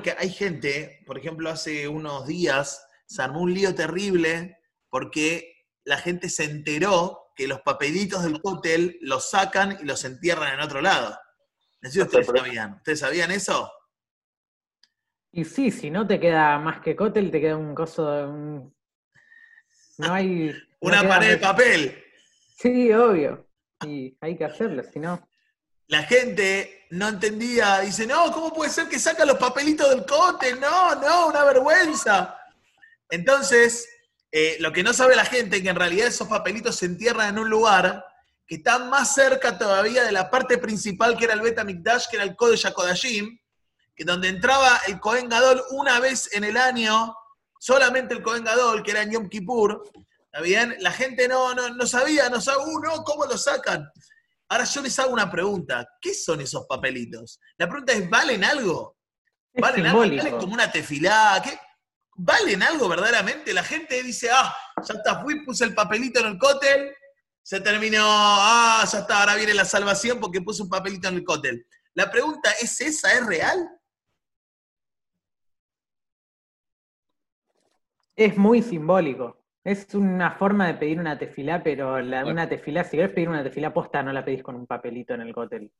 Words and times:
vieron 0.00 0.16
que 0.18 0.22
hay 0.22 0.30
gente, 0.30 1.02
por 1.06 1.18
ejemplo, 1.18 1.50
hace 1.50 1.88
unos 1.88 2.26
días 2.26 2.86
se 3.06 3.22
armó 3.22 3.40
un 3.40 3.54
lío 3.54 3.74
terrible 3.74 4.58
porque 4.88 5.66
la 5.84 5.98
gente 5.98 6.28
se 6.28 6.44
enteró 6.44 7.32
que 7.34 7.48
los 7.48 7.60
papelitos 7.60 8.22
del 8.22 8.40
hotel 8.42 8.98
los 9.00 9.30
sacan 9.30 9.78
y 9.80 9.84
los 9.84 10.04
entierran 10.04 10.54
en 10.54 10.60
otro 10.60 10.80
lado. 10.80 11.18
Ustedes 11.82 12.26
sabían. 12.26 12.74
¿Ustedes 12.74 13.00
sabían 13.00 13.30
eso? 13.30 13.70
Y 15.32 15.44
sí, 15.44 15.70
si 15.70 15.90
no 15.90 16.06
te 16.06 16.20
queda 16.20 16.58
más 16.58 16.80
que 16.80 16.96
cótel, 16.96 17.30
te 17.30 17.40
queda 17.40 17.56
un 17.56 17.74
coso 17.74 18.10
de 18.10 18.24
un... 18.24 18.74
No 19.98 20.12
hay... 20.12 20.52
Una 20.80 21.06
pared 21.06 21.30
de 21.32 21.36
papel. 21.36 22.04
Sí, 22.56 22.92
obvio. 22.92 23.48
Y 23.86 24.16
hay 24.20 24.36
que 24.36 24.44
hacerlo, 24.44 24.82
si 24.82 24.98
no... 24.98 25.29
La 25.90 26.04
gente 26.04 26.86
no 26.90 27.08
entendía, 27.08 27.80
dice, 27.80 28.06
no, 28.06 28.30
¿cómo 28.30 28.52
puede 28.52 28.70
ser 28.70 28.88
que 28.88 29.00
sacan 29.00 29.26
los 29.26 29.38
papelitos 29.38 29.90
del 29.90 30.06
cótel? 30.06 30.60
No, 30.60 30.94
no, 30.94 31.26
una 31.26 31.42
vergüenza. 31.42 32.38
Entonces, 33.08 33.88
eh, 34.30 34.56
lo 34.60 34.72
que 34.72 34.84
no 34.84 34.94
sabe 34.94 35.16
la 35.16 35.24
gente 35.24 35.56
es 35.56 35.62
que 35.64 35.68
en 35.68 35.74
realidad 35.74 36.06
esos 36.06 36.28
papelitos 36.28 36.76
se 36.76 36.86
entierran 36.86 37.30
en 37.30 37.40
un 37.40 37.50
lugar 37.50 38.06
que 38.46 38.54
está 38.54 38.78
más 38.78 39.14
cerca 39.14 39.58
todavía 39.58 40.04
de 40.04 40.12
la 40.12 40.30
parte 40.30 40.58
principal 40.58 41.16
que 41.16 41.24
era 41.24 41.34
el 41.34 41.40
Beta 41.40 41.64
Mikdash, 41.64 42.04
que 42.08 42.18
era 42.18 42.24
el 42.24 42.36
Kodesh 42.36 42.66
HaKodashim, 42.66 43.36
que 43.96 44.04
donde 44.04 44.28
entraba 44.28 44.80
el 44.86 45.00
Kohen 45.00 45.28
Gadol 45.28 45.60
una 45.70 45.98
vez 45.98 46.32
en 46.32 46.44
el 46.44 46.56
año, 46.56 47.16
solamente 47.58 48.14
el 48.14 48.22
Kohen 48.22 48.44
Gadol, 48.44 48.84
que 48.84 48.92
era 48.92 49.02
en 49.02 49.10
Yom 49.10 49.28
Kippur, 49.28 49.90
¿está 50.26 50.40
bien? 50.40 50.76
La 50.78 50.92
gente 50.92 51.26
no, 51.26 51.52
no, 51.52 51.86
sabía, 51.86 52.30
no 52.30 52.40
sabía, 52.40 52.64
uh, 52.64 52.78
no, 52.78 53.02
¿cómo 53.02 53.24
lo 53.24 53.36
sacan? 53.36 53.90
Ahora 54.50 54.64
yo 54.64 54.82
les 54.82 54.98
hago 54.98 55.12
una 55.12 55.30
pregunta, 55.30 55.86
¿qué 56.00 56.12
son 56.12 56.40
esos 56.40 56.66
papelitos? 56.66 57.38
La 57.56 57.68
pregunta 57.68 57.92
es, 57.92 58.10
¿valen 58.10 58.42
algo? 58.42 58.98
¿Valen 59.54 59.86
algo? 59.86 60.00
¿Valen 60.00 60.38
como 60.38 60.54
una 60.54 60.72
tefilá? 60.72 61.40
¿Qué? 61.42 61.56
¿Valen 62.16 62.60
algo 62.64 62.88
verdaderamente? 62.88 63.52
La 63.52 63.62
gente 63.62 64.02
dice, 64.02 64.28
ah, 64.32 64.52
ya 64.82 64.94
está, 64.94 65.22
fui, 65.22 65.44
puse 65.44 65.62
el 65.64 65.72
papelito 65.72 66.18
en 66.18 66.26
el 66.26 66.38
cótel, 66.38 66.92
se 67.40 67.60
terminó, 67.60 68.02
ah, 68.04 68.84
ya 68.90 68.98
está, 68.98 69.20
ahora 69.20 69.36
viene 69.36 69.54
la 69.54 69.64
salvación 69.64 70.18
porque 70.18 70.40
puse 70.40 70.64
un 70.64 70.68
papelito 70.68 71.06
en 71.06 71.14
el 71.14 71.24
cótel. 71.24 71.64
La 71.94 72.10
pregunta 72.10 72.50
es 72.60 72.80
esa, 72.80 73.12
¿es 73.12 73.24
real? 73.24 73.70
Es 78.16 78.36
muy 78.36 78.62
simbólico. 78.62 79.39
Es 79.62 79.94
una 79.94 80.32
forma 80.32 80.66
de 80.66 80.74
pedir 80.74 80.98
una 80.98 81.18
tefilá, 81.18 81.62
pero 81.62 82.00
la, 82.00 82.24
una 82.24 82.48
tefilá, 82.48 82.82
si 82.84 82.96
querés 82.96 83.12
pedir 83.12 83.28
una 83.28 83.42
tefilá 83.42 83.74
posta, 83.74 84.02
no 84.02 84.12
la 84.12 84.24
pedís 84.24 84.42
con 84.42 84.54
un 84.54 84.66
papelito 84.66 85.12
en 85.14 85.20
el 85.20 85.34
cótel. 85.34 85.70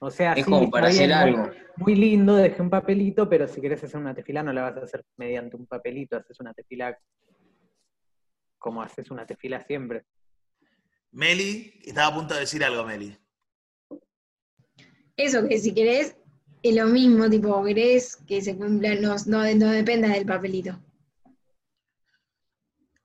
O 0.00 0.10
sea, 0.10 0.34
es 0.34 0.44
como 0.44 0.70
para 0.70 0.88
hacer 0.88 1.10
algo. 1.12 1.50
Muy, 1.76 1.94
lindo, 1.94 2.36
dejé 2.36 2.60
un 2.60 2.68
papelito, 2.68 3.26
pero 3.28 3.48
si 3.48 3.62
querés 3.62 3.82
hacer 3.82 3.98
una 3.98 4.14
tefila 4.14 4.42
no 4.42 4.52
la 4.52 4.62
vas 4.62 4.76
a 4.76 4.84
hacer 4.84 5.04
mediante 5.16 5.56
un 5.56 5.66
papelito, 5.66 6.16
haces 6.16 6.38
una 6.40 6.52
tefila 6.52 6.98
como 8.58 8.82
haces 8.82 9.10
una 9.10 9.24
tefila 9.24 9.60
siempre. 9.62 10.04
Meli, 11.12 11.80
estaba 11.84 12.08
a 12.08 12.14
punto 12.14 12.34
de 12.34 12.40
decir 12.40 12.62
algo, 12.64 12.84
Meli. 12.84 13.16
Eso, 15.16 15.46
que 15.48 15.58
si 15.58 15.72
querés, 15.72 16.16
es 16.62 16.74
lo 16.74 16.86
mismo, 16.86 17.30
tipo, 17.30 17.62
querés 17.64 18.16
que 18.26 18.42
se 18.42 18.56
cumpla, 18.56 18.94
no, 18.96 19.16
no, 19.26 19.54
no 19.54 19.70
dependa 19.70 20.08
del 20.08 20.26
papelito. 20.26 20.78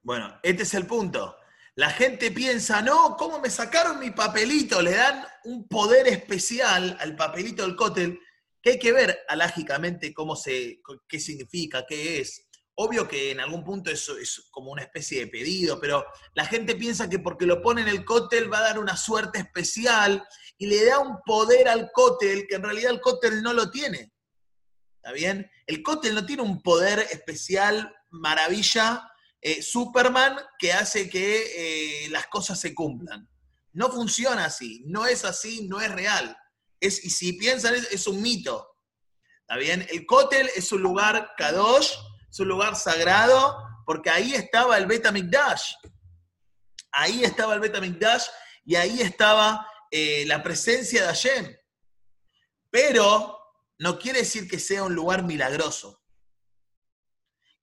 Bueno, 0.02 0.40
este 0.44 0.64
es 0.64 0.74
el 0.74 0.86
punto. 0.86 1.36
La 1.76 1.90
gente 1.90 2.32
piensa, 2.32 2.82
no, 2.82 3.16
¿cómo 3.18 3.40
me 3.40 3.50
sacaron 3.50 4.00
mi 4.00 4.12
papelito? 4.12 4.82
Le 4.82 4.92
dan 4.92 5.26
un 5.46 5.68
poder 5.68 6.08
especial 6.08 6.98
al 7.00 7.16
papelito 7.16 7.64
del 7.64 7.76
cótel 7.76 8.20
que 8.62 8.72
hay 8.72 8.80
que 8.80 8.92
ver 8.92 9.20
alágicamente 9.28 10.14
cómo 10.14 10.36
se, 10.36 10.82
qué 11.08 11.20
significa, 11.20 11.86
qué 11.88 12.22
es. 12.22 12.48
Obvio 12.76 13.08
que 13.08 13.32
en 13.32 13.40
algún 13.40 13.64
punto 13.64 13.92
eso 13.92 14.18
es 14.18 14.48
como 14.52 14.72
una 14.72 14.84
especie 14.84 15.20
de 15.20 15.28
pedido, 15.28 15.80
pero 15.80 16.06
la 16.34 16.46
gente 16.46 16.76
piensa 16.76 17.10
que 17.10 17.20
porque 17.20 17.46
lo 17.46 17.62
pone 17.62 17.82
en 17.82 17.90
el 17.90 18.06
cótel 18.06 18.52
va 18.52 18.60
a 18.60 18.64
dar 18.64 18.80
una 18.80 18.96
suerte 18.96 19.40
especial 19.40 20.26
y 20.58 20.68
le 20.68 20.86
da 20.86 21.00
un 21.00 21.18
poder 21.26 21.68
al 21.68 21.92
cótel 21.92 22.46
que 22.48 22.56
en 22.56 22.64
realidad 22.64 22.92
el 22.92 23.02
cótel 23.02 23.42
no 23.42 23.54
lo 23.54 23.70
tiene. 23.70 24.14
¿Está 24.96 25.14
bien? 25.14 25.50
El 25.66 25.82
cótel 25.82 26.16
no 26.16 26.26
tiene 26.26 26.42
un 26.42 26.62
poder 26.62 27.00
especial, 27.12 27.94
maravilla, 28.10 29.10
eh, 29.42 29.62
Superman 29.62 30.38
que 30.58 30.74
hace 30.74 31.10
que 31.10 32.06
eh, 32.06 32.10
las 32.10 32.28
cosas 32.28 32.60
se 32.60 32.74
cumplan. 32.74 33.30
No 33.74 33.90
funciona 33.92 34.46
así, 34.46 34.84
no 34.88 35.06
es 35.06 35.24
así, 35.26 35.68
no 35.68 35.80
es 35.80 35.92
real. 35.92 36.36
Es, 36.80 37.04
y 37.04 37.10
si 37.10 37.34
piensan, 37.34 37.76
es, 37.76 38.08
un 38.08 38.22
mito. 38.22 38.78
¿Está 39.42 39.58
bien? 39.58 39.88
El 39.90 40.06
Kotel 40.06 40.50
es 40.56 40.72
un 40.72 40.82
lugar 40.82 41.34
Kadosh, 41.38 41.94
es 42.30 42.40
un 42.40 42.48
lugar 42.48 42.76
sagrado, 42.76 43.58
porque 43.86 44.10
ahí 44.10 44.34
estaba 44.34 44.78
el 44.78 44.86
Beta 44.86 45.12
Mikdash. 45.12 45.74
Ahí 46.92 47.24
estaba 47.24 47.54
el 47.54 47.60
Beta 47.60 47.80
Mikdash 47.80 48.26
y 48.66 48.76
ahí 48.76 49.02
estaba 49.02 49.68
eh, 49.92 50.26
la 50.26 50.44
presencia 50.44 51.02
de 51.02 51.08
Hashem. 51.08 51.56
Pero 52.70 53.40
no 53.80 53.98
quiere 53.98 54.20
decir 54.20 54.50
que 54.50 54.60
sea 54.60 54.84
un 54.84 54.94
lugar 54.94 55.24
milagroso. 55.24 55.99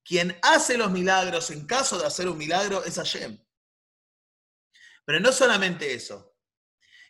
Quien 0.06 0.38
hace 0.42 0.78
los 0.78 0.92
milagros 0.92 1.50
en 1.50 1.66
caso 1.66 1.98
de 1.98 2.06
hacer 2.06 2.28
un 2.28 2.38
milagro 2.38 2.84
es 2.84 2.94
Hashem. 2.94 3.44
Pero 5.04 5.18
no 5.18 5.32
solamente 5.32 5.92
eso, 5.92 6.36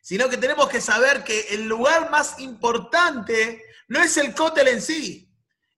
sino 0.00 0.30
que 0.30 0.38
tenemos 0.38 0.68
que 0.68 0.80
saber 0.80 1.22
que 1.22 1.40
el 1.50 1.66
lugar 1.66 2.10
más 2.10 2.38
importante 2.40 3.62
no 3.88 4.00
es 4.00 4.16
el 4.16 4.34
cótel 4.34 4.68
en 4.68 4.80
sí, 4.80 5.30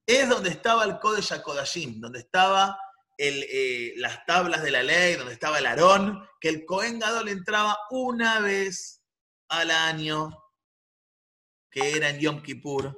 es 0.06 0.28
donde 0.28 0.50
estaba 0.50 0.84
el 0.84 1.00
Kodesh 1.00 1.32
HaKodashim, 1.32 2.00
donde 2.00 2.20
estaba 2.20 2.78
eh, 3.18 3.94
las 3.96 4.24
tablas 4.24 4.62
de 4.62 4.70
la 4.70 4.84
ley, 4.84 5.16
donde 5.16 5.32
estaba 5.32 5.58
el 5.58 5.66
Aarón, 5.66 6.24
que 6.40 6.48
el 6.48 6.64
Cohen 6.64 7.00
Gadol 7.00 7.28
entraba 7.28 7.76
una 7.90 8.38
vez 8.38 9.02
al 9.48 9.72
año, 9.72 10.30
que 11.68 11.96
era 11.96 12.10
en 12.10 12.20
Yom 12.20 12.42
Kippur, 12.42 12.96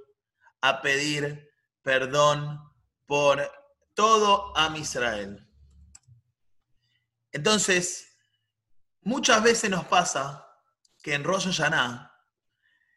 a 0.61 0.83
pedir 0.83 1.51
perdón 1.83 2.59
por 3.07 3.60
todo 4.01 4.57
a 4.57 4.75
Israel. 4.79 5.47
Entonces, 7.33 8.07
muchas 9.03 9.43
veces 9.43 9.69
nos 9.69 9.85
pasa 9.85 10.43
que 11.03 11.13
en 11.13 11.23
Rosh 11.23 11.45
Hashanah 11.45 12.11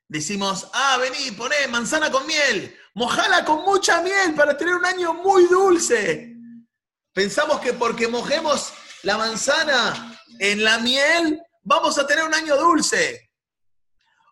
decimos, 0.08 0.70
ah, 0.72 0.98
vení, 1.02 1.32
poné 1.32 1.68
manzana 1.68 2.10
con 2.10 2.26
miel, 2.26 2.74
mojala 2.94 3.44
con 3.44 3.64
mucha 3.64 4.02
miel 4.02 4.34
para 4.34 4.56
tener 4.56 4.76
un 4.76 4.86
año 4.86 5.14
muy 5.14 5.46
dulce. 5.48 6.38
Pensamos 7.12 7.60
que 7.60 7.74
porque 7.74 8.08
mojemos 8.08 8.72
la 9.02 9.18
manzana 9.18 10.18
en 10.40 10.64
la 10.64 10.80
miel, 10.80 11.38
vamos 11.64 11.98
a 11.98 12.08
tener 12.08 12.24
un 12.24 12.34
año 12.34 12.56
dulce. 12.56 13.30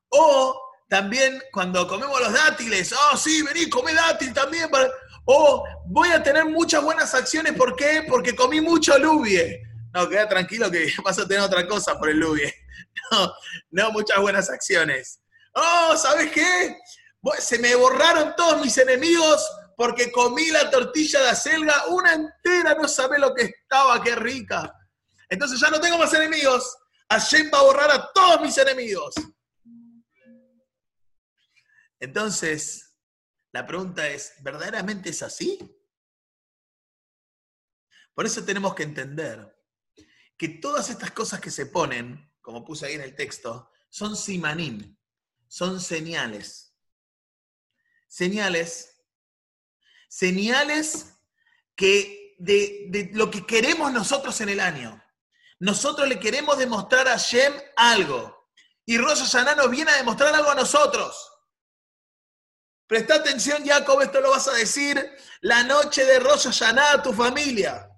O 0.08 0.58
también 0.88 1.44
cuando 1.52 1.86
comemos 1.86 2.18
los 2.22 2.32
dátiles, 2.32 2.94
oh 2.94 3.18
sí, 3.18 3.42
vení, 3.42 3.70
come 3.70 3.94
dátil 3.94 4.32
también 4.32 4.72
para 4.72 4.90
o 5.26 5.64
voy 5.86 6.10
a 6.10 6.22
tener 6.22 6.46
muchas 6.46 6.84
buenas 6.84 7.14
acciones, 7.14 7.54
¿por 7.54 7.76
qué? 7.76 8.06
Porque 8.08 8.36
comí 8.36 8.62
mucho 8.62 8.98
lubie. 8.98 9.62
No, 9.94 10.08
queda 10.08 10.28
tranquilo 10.28 10.72
que 10.72 10.92
vas 11.04 11.20
a 11.20 11.28
tener 11.28 11.44
otra 11.44 11.68
cosa 11.68 11.98
por 11.98 12.10
el 12.10 12.20
lubie. 12.20 12.54
No, 13.12 13.34
no 13.72 13.92
muchas 13.92 14.20
buenas 14.20 14.50
acciones. 14.50 15.22
Oh, 15.54 15.96
¿sabes 15.98 16.32
qué? 16.32 16.78
Se 17.40 17.58
me 17.60 17.76
borraron 17.76 18.34
todos 18.36 18.62
mis 18.62 18.78
enemigos 18.78 19.50
porque 19.76 20.12
comí 20.12 20.50
la 20.50 20.70
tortilla 20.70 21.22
de 21.22 21.30
acelga 21.30 21.88
una 21.88 22.14
entera, 22.14 22.76
no 22.76 22.88
sabe 22.88 23.18
lo 23.18 23.34
que 23.34 23.44
estaba, 23.44 24.02
qué 24.02 24.16
rica. 24.16 24.74
Entonces 25.30 25.60
ya 25.60 25.70
no 25.70 25.80
tengo 25.80 25.98
más 25.98 26.14
enemigos. 26.14 26.78
Hashem 27.10 27.50
va 27.54 27.60
a 27.60 27.64
borrar 27.64 27.92
a 27.92 28.12
todos 28.14 28.42
mis 28.42 28.58
enemigos. 28.58 29.16
Entonces, 32.00 32.91
la 33.52 33.68
pregunta 33.68 34.08
es, 34.08 34.34
¿verdaderamente 34.42 35.10
es 35.10 35.22
así? 35.24 35.60
Por 38.14 38.26
eso 38.26 38.44
tenemos 38.44 38.76
que 38.76 38.84
entender 38.84 39.58
que 40.38 40.50
todas 40.50 40.90
estas 40.90 41.12
cosas 41.12 41.40
que 41.42 41.52
se 41.52 41.66
ponen, 41.66 42.34
como 42.42 42.64
puse 42.66 42.86
ahí 42.86 42.94
en 42.94 43.02
el 43.02 43.16
texto, 43.16 43.70
son 43.90 44.16
simanim, 44.16 44.98
son 45.48 45.80
señales. 45.80 46.74
Señales, 48.08 49.04
señales 50.10 51.14
que 51.76 52.36
de, 52.40 52.88
de, 52.90 53.10
lo 53.14 53.30
que 53.30 53.46
queremos 53.46 53.92
nosotros 53.92 54.40
en 54.42 54.50
el 54.50 54.60
año. 54.60 55.02
Nosotros 55.60 56.08
le 56.08 56.20
queremos 56.20 56.58
demostrar 56.58 57.08
a 57.08 57.18
Shem 57.18 57.54
algo. 57.76 58.50
Y 58.86 58.98
Rosh 58.98 59.20
Hashanah 59.20 59.56
nos 59.56 59.70
viene 59.70 59.92
a 59.92 59.98
demostrar 59.98 60.34
algo 60.34 60.50
a 60.50 60.56
nosotros. 60.56 61.31
Presta 62.92 63.16
atención, 63.16 63.66
Jacob, 63.66 64.02
esto 64.02 64.20
lo 64.20 64.32
vas 64.32 64.50
a 64.50 64.54
decir 64.54 65.02
la 65.40 65.64
noche 65.64 66.04
de 66.04 66.20
Rosh 66.20 66.44
Hashanah 66.48 66.96
a 66.96 67.02
tu 67.02 67.14
familia. 67.14 67.90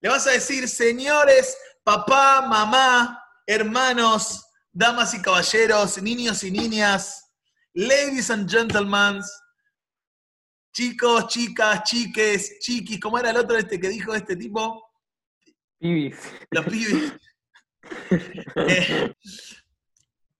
Le 0.00 0.08
vas 0.08 0.24
a 0.28 0.30
decir, 0.30 0.68
señores, 0.68 1.58
papá, 1.82 2.42
mamá, 2.42 3.20
hermanos, 3.44 4.46
damas 4.70 5.14
y 5.14 5.20
caballeros, 5.20 6.00
niños 6.00 6.44
y 6.44 6.52
niñas, 6.52 7.28
ladies 7.74 8.30
and 8.30 8.48
gentlemen, 8.48 9.20
Chicos, 10.72 11.26
chicas, 11.26 11.82
chiques, 11.82 12.60
chiquis, 12.60 13.00
¿cómo 13.00 13.18
era 13.18 13.30
el 13.30 13.36
otro 13.36 13.58
este 13.58 13.80
que 13.80 13.88
dijo 13.88 14.14
este 14.14 14.36
tipo? 14.36 14.92
Pibis. 15.80 16.16
Los 16.52 16.64
pibis. 16.66 17.12
Eh, 18.68 19.12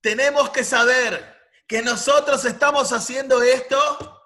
tenemos 0.00 0.50
que 0.50 0.62
saber 0.62 1.35
que 1.66 1.82
nosotros 1.82 2.44
estamos 2.44 2.92
haciendo 2.92 3.42
esto, 3.42 4.22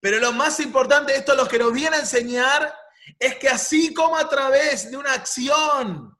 pero 0.00 0.18
lo 0.18 0.32
más 0.32 0.60
importante 0.60 1.12
de 1.12 1.18
esto, 1.18 1.34
lo 1.34 1.48
que 1.48 1.58
nos 1.58 1.72
viene 1.72 1.96
a 1.96 2.00
enseñar, 2.00 2.74
es 3.18 3.36
que 3.36 3.48
así 3.48 3.92
como 3.92 4.16
a 4.16 4.28
través 4.28 4.90
de 4.90 4.96
una 4.96 5.12
acción 5.12 6.16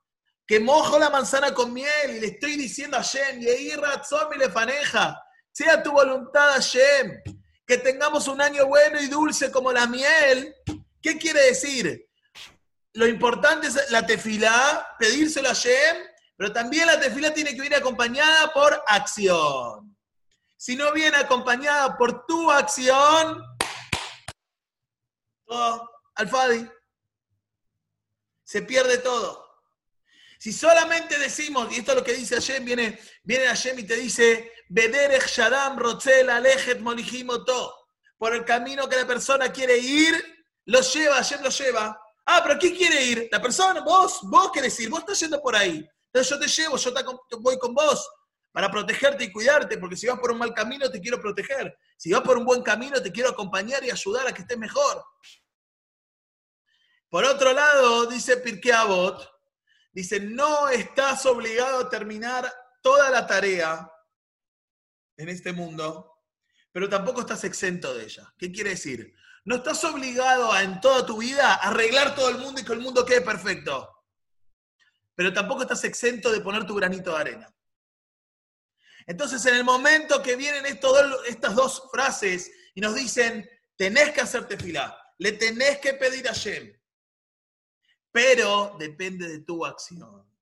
que 0.46 0.58
mojo 0.58 0.98
la 0.98 1.10
manzana 1.10 1.54
con 1.54 1.72
miel 1.72 2.16
y 2.16 2.20
le 2.20 2.26
estoy 2.26 2.56
diciendo 2.56 2.96
a 2.96 3.02
Shem, 3.02 3.40
y 3.40 3.70
razón 3.76 4.28
mi 4.30 4.36
lefaneja, 4.36 5.22
sea 5.52 5.82
tu 5.82 5.92
voluntad, 5.92 6.50
Hashem, 6.54 7.22
que 7.66 7.78
tengamos 7.78 8.26
un 8.26 8.40
año 8.40 8.66
bueno 8.66 9.00
y 9.00 9.06
dulce 9.06 9.52
como 9.52 9.70
la 9.72 9.86
miel. 9.86 10.54
¿Qué 11.00 11.16
quiere 11.18 11.40
decir? 11.42 12.08
Lo 12.94 13.06
importante 13.06 13.68
es 13.68 13.90
la 13.90 14.04
tefilá, 14.04 14.96
pedírselo 14.98 15.48
a 15.48 15.54
Hashem, 15.54 15.96
pero 16.36 16.52
también 16.52 16.86
la 16.86 16.98
tefilá 16.98 17.32
tiene 17.32 17.50
que 17.50 17.60
venir 17.60 17.76
acompañada 17.76 18.52
por 18.52 18.82
acción. 18.88 19.96
Si 20.60 20.76
no 20.76 20.92
viene 20.92 21.16
acompañada 21.16 21.96
por 21.96 22.26
tu 22.26 22.50
acción, 22.50 23.42
todo, 25.46 25.90
alfadi, 26.16 26.68
se 28.44 28.60
pierde 28.60 28.98
todo. 28.98 29.42
Si 30.38 30.52
solamente 30.52 31.18
decimos, 31.18 31.72
y 31.72 31.78
esto 31.78 31.92
es 31.92 31.96
lo 31.96 32.04
que 32.04 32.12
dice 32.12 32.34
Hashem, 32.34 32.62
viene, 32.62 33.00
viene 33.22 33.46
Hashem 33.46 33.78
y 33.78 33.84
te 33.84 33.96
dice, 33.96 34.52
Bederech 34.68 35.28
Shadam 35.28 35.78
Rotzel 35.78 36.28
Alejet 36.28 36.80
Molijimoto. 36.80 37.74
Por 38.18 38.34
el 38.34 38.44
camino 38.44 38.86
que 38.86 38.96
la 38.96 39.06
persona 39.06 39.50
quiere 39.50 39.78
ir, 39.78 40.44
lo 40.66 40.82
lleva, 40.82 41.14
Hashem 41.14 41.42
lo 41.42 41.48
lleva. 41.48 41.98
Ah, 42.26 42.40
pero 42.42 42.58
¿quién 42.58 42.76
quiere 42.76 43.02
ir? 43.02 43.28
La 43.32 43.40
persona, 43.40 43.80
vos, 43.80 44.18
vos 44.24 44.52
querés 44.52 44.78
ir, 44.80 44.90
vos 44.90 45.00
estás 45.00 45.20
yendo 45.20 45.40
por 45.40 45.56
ahí. 45.56 45.88
Entonces 46.12 46.28
yo 46.28 46.38
te 46.38 46.48
llevo, 46.48 46.76
yo 46.76 46.92
te 46.92 47.36
voy 47.36 47.58
con 47.58 47.72
vos 47.72 48.06
para 48.52 48.70
protegerte 48.70 49.24
y 49.24 49.32
cuidarte, 49.32 49.78
porque 49.78 49.96
si 49.96 50.06
vas 50.06 50.18
por 50.18 50.32
un 50.32 50.38
mal 50.38 50.52
camino 50.52 50.90
te 50.90 51.00
quiero 51.00 51.20
proteger. 51.20 51.76
Si 51.96 52.12
vas 52.12 52.22
por 52.22 52.36
un 52.36 52.44
buen 52.44 52.62
camino 52.62 53.00
te 53.00 53.12
quiero 53.12 53.30
acompañar 53.30 53.84
y 53.84 53.90
ayudar 53.90 54.26
a 54.26 54.32
que 54.32 54.42
estés 54.42 54.58
mejor. 54.58 55.04
Por 57.08 57.24
otro 57.24 57.52
lado, 57.52 58.06
dice 58.06 58.36
Pirkei 58.36 58.72
Avot, 58.72 59.28
dice, 59.92 60.20
no 60.20 60.68
estás 60.68 61.26
obligado 61.26 61.80
a 61.80 61.88
terminar 61.90 62.52
toda 62.82 63.10
la 63.10 63.26
tarea 63.26 63.90
en 65.16 65.28
este 65.28 65.52
mundo, 65.52 66.22
pero 66.72 66.88
tampoco 66.88 67.20
estás 67.22 67.42
exento 67.44 67.94
de 67.94 68.04
ella. 68.04 68.32
¿Qué 68.38 68.52
quiere 68.52 68.70
decir? 68.70 69.12
No 69.44 69.56
estás 69.56 69.82
obligado 69.84 70.52
a 70.52 70.62
en 70.62 70.80
toda 70.80 71.04
tu 71.04 71.18
vida 71.18 71.54
arreglar 71.54 72.14
todo 72.14 72.28
el 72.28 72.38
mundo 72.38 72.60
y 72.60 72.64
que 72.64 72.72
el 72.72 72.80
mundo 72.80 73.04
quede 73.04 73.22
perfecto, 73.22 74.04
pero 75.14 75.32
tampoco 75.32 75.62
estás 75.62 75.82
exento 75.84 76.30
de 76.30 76.40
poner 76.40 76.64
tu 76.64 76.74
granito 76.74 77.10
de 77.10 77.16
arena. 77.16 77.54
Entonces, 79.10 79.44
en 79.46 79.56
el 79.56 79.64
momento 79.64 80.22
que 80.22 80.36
vienen 80.36 80.64
estas 80.66 81.56
dos 81.56 81.82
frases 81.90 82.48
y 82.76 82.80
nos 82.80 82.94
dicen, 82.94 83.44
tenés 83.76 84.12
que 84.12 84.20
hacerte 84.20 84.56
fila, 84.56 84.96
le 85.18 85.32
tenés 85.32 85.78
que 85.80 85.94
pedir 85.94 86.28
a 86.28 86.32
Shem, 86.32 86.72
pero 88.12 88.76
depende 88.78 89.26
de 89.26 89.40
tu 89.40 89.66
acción. 89.66 90.32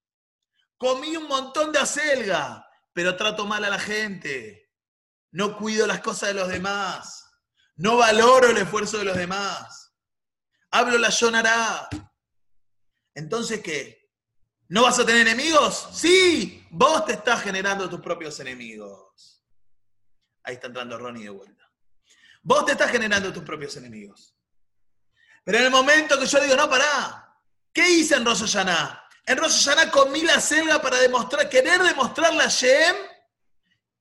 Comí 0.77 1.17
un 1.17 1.27
montón 1.27 1.73
de 1.73 1.79
acelga, 1.79 2.69
pero 2.93 3.17
trato 3.17 3.47
mal 3.47 3.65
a 3.65 3.71
la 3.71 3.79
gente 3.79 4.67
no 5.31 5.57
cuido 5.57 5.87
las 5.87 6.03
cosas 6.03 6.29
de 6.29 6.35
los 6.35 6.49
demás, 6.49 7.25
no 7.77 7.97
valoro 7.97 8.51
el 8.51 8.57
esfuerzo 8.59 8.99
de 8.99 9.05
los 9.05 9.17
demás, 9.17 9.95
hablo 10.71 10.99
la 10.99 11.09
yonará. 11.09 11.89
Entonces, 13.15 13.63
¿qué? 13.63 13.98
¿No 14.69 14.83
vas 14.83 14.99
a 14.99 15.07
tener 15.07 15.27
enemigos? 15.27 15.89
Sí, 15.93 16.67
vos 16.71 17.07
te 17.07 17.15
estás 17.15 17.43
generando 17.43 17.89
tus 17.89 18.01
propios 18.01 18.39
enemigos. 18.41 19.43
Ahí 20.43 20.55
está 20.55 20.67
entrando 20.67 20.99
Ronnie 20.99 21.25
de 21.25 21.31
vuelta. 21.31 21.71
Vos 22.43 22.67
te 22.67 22.73
estás 22.73 22.91
generando 22.91 23.33
tus 23.33 23.43
propios 23.43 23.77
enemigos. 23.77 24.35
Pero 25.45 25.59
en 25.59 25.65
el 25.65 25.71
momento 25.71 26.19
que 26.19 26.27
yo 26.27 26.41
digo, 26.41 26.55
no, 26.57 26.69
pará, 26.69 27.35
¿qué 27.73 27.89
hice 27.91 28.17
en 28.17 28.25
Rosh 28.27 28.57
En 29.25 29.39
Rosh 29.39 29.69
comí 29.91 30.23
la 30.23 30.41
selga 30.41 30.81
para 30.83 30.99
demostrar, 30.99 31.49
querer 31.49 31.83
demostrarle 31.83 32.43
a 32.43 32.49
Shem 32.49 32.97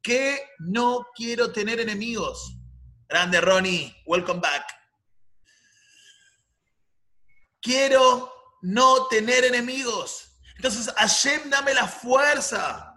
que 0.01 0.51
no 0.59 1.07
quiero 1.15 1.51
tener 1.51 1.79
enemigos. 1.79 2.57
Grande 3.07 3.39
Ronnie, 3.39 3.95
welcome 4.05 4.41
back. 4.41 4.65
Quiero 7.61 8.33
no 8.61 9.07
tener 9.07 9.45
enemigos. 9.45 10.26
Entonces, 10.57 10.93
Hashem, 10.95 11.49
dame 11.49 11.73
la 11.73 11.87
fuerza 11.87 12.93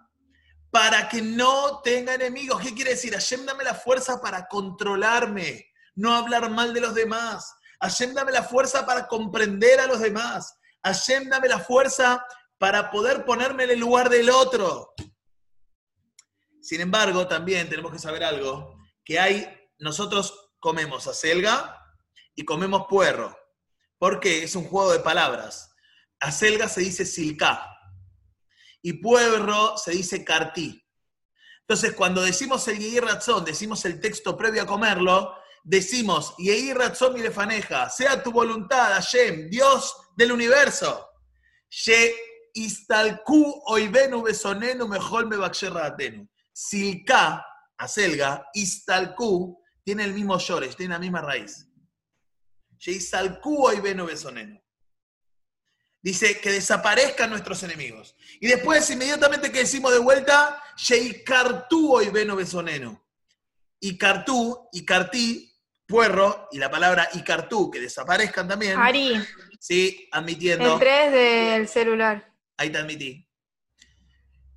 para 0.71 1.09
que 1.09 1.21
no 1.21 1.81
tenga 1.83 2.15
enemigos. 2.15 2.61
¿Qué 2.62 2.75
quiere 2.75 2.93
decir? 2.93 3.12
Hashem, 3.12 3.45
dame 3.45 3.65
la 3.65 3.75
fuerza 3.75 4.21
para 4.21 4.49
controlarme, 4.49 5.71
no 5.95 6.15
hablar 6.15 6.51
mal 6.51 6.73
de 6.73 6.81
los 6.81 6.95
demás. 6.95 7.55
Hashem, 7.81 8.15
dame 8.15 8.33
la 8.33 8.43
fuerza 8.43 8.87
para 8.87 9.07
comprender 9.07 9.81
a 9.81 9.87
los 9.87 10.01
demás. 10.01 10.59
Hashem, 10.83 11.29
dame 11.29 11.49
la 11.49 11.59
fuerza 11.59 12.25
para 12.59 12.91
poder 12.91 13.25
ponerme 13.25 13.65
en 13.65 13.71
el 13.71 13.81
lugar 13.81 14.09
del 14.09 14.31
otro. 14.31 14.95
Sin 16.61 16.81
embargo, 16.81 17.27
también 17.27 17.69
tenemos 17.69 17.93
que 17.93 17.99
saber 17.99 18.23
algo, 18.23 18.77
que 19.05 19.19
hay, 19.19 19.49
nosotros 19.79 20.53
comemos 20.61 21.07
acelga 21.07 21.77
y 22.35 22.45
comemos 22.45 22.87
puerro, 22.89 23.37
porque 23.99 24.45
es 24.45 24.55
un 24.57 24.65
juego 24.65 24.93
de 24.93 25.01
palabras. 25.01 25.69
Acelga 26.20 26.69
se 26.69 26.82
dice 26.82 27.05
silca 27.05 27.67
y 28.82 28.94
puerro 28.94 29.76
se 29.76 29.93
dice 29.93 30.25
cartí. 30.25 30.82
Entonces, 31.61 31.94
cuando 31.94 32.22
decimos 32.22 32.67
el 32.69 32.78
Yehi 32.78 33.00
decimos 33.44 33.84
el 33.84 34.00
texto 34.00 34.37
previo 34.37 34.62
a 34.62 34.67
comerlo, 34.67 35.34
decimos 35.62 36.34
Yehi 36.38 36.72
Razón 36.72 37.14
mi 37.14 37.20
lefaneja, 37.20 37.88
sea 37.90 38.22
tu 38.22 38.32
voluntad, 38.32 38.93
Hashem, 38.94 39.49
Dios 39.49 39.94
del 40.17 40.32
universo. 40.32 41.08
She 41.69 42.14
istalku 42.55 43.62
oivenu 43.66 44.23
besonenu 44.23 44.88
mejor 44.88 45.26
me 45.26 45.37
atenu. 45.44 46.28
Silka, 46.52 47.46
acelga, 47.78 48.46
Istalku, 48.52 49.62
tiene 49.82 50.05
el 50.05 50.12
mismo 50.12 50.37
llores, 50.38 50.76
tiene 50.76 50.94
la 50.94 50.99
misma 50.99 51.23
raíz. 51.23 51.66
hoy 53.44 53.80
veno 53.80 54.06
besoneno. 54.06 54.61
Dice 56.02 56.40
que 56.40 56.50
desaparezcan 56.50 57.28
nuestros 57.28 57.62
enemigos. 57.62 58.16
Y 58.40 58.49
después, 58.49 58.88
inmediatamente 58.90 59.52
que 59.52 59.61
decimos 59.61 59.92
de 59.92 59.99
vuelta, 59.99 60.62
hoy 61.71 62.09
veno 62.09 62.37
besoneno. 62.37 63.04
Y 63.78 63.99
cartú, 63.99 64.69
y 64.73 64.85
cartí, 64.85 65.54
puerro, 65.87 66.49
y 66.52 66.59
la 66.59 66.71
palabra 66.71 67.09
icartú, 67.14 67.71
que 67.71 67.80
desaparezcan 67.80 68.49
también. 68.49 68.78
Ari. 68.78 69.23
Sí, 69.59 70.09
admitiendo. 70.12 70.75
El 70.75 70.80
3 70.80 71.12
del 71.12 71.69
celular. 71.69 72.33
Ahí 72.57 72.71
te 72.71 72.78
admití. 72.78 73.26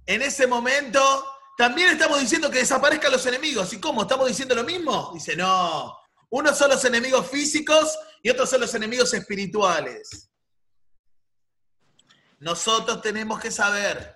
En 0.06 0.22
ese 0.22 0.48
momento 0.48 1.26
también 1.58 1.90
estamos 1.90 2.20
diciendo 2.20 2.50
que 2.50 2.60
desaparezcan 2.60 3.12
los 3.12 3.26
enemigos. 3.26 3.72
¿Y 3.74 3.80
cómo? 3.80 4.04
¿Estamos 4.04 4.28
diciendo 4.28 4.56
lo 4.56 4.64
mismo? 4.64 5.12
Dice, 5.14 5.36
no. 5.36 5.98
Unos 6.30 6.58
son 6.58 6.70
los 6.70 6.84
enemigos 6.86 7.30
físicos 7.30 7.98
y 8.22 8.30
otros 8.30 8.50
son 8.50 8.62
los 8.62 8.74
enemigos 8.74 9.14
espirituales. 9.14 10.30
Nosotros 12.44 13.02
tenemos 13.02 13.40
que 13.40 13.52
saber 13.52 14.16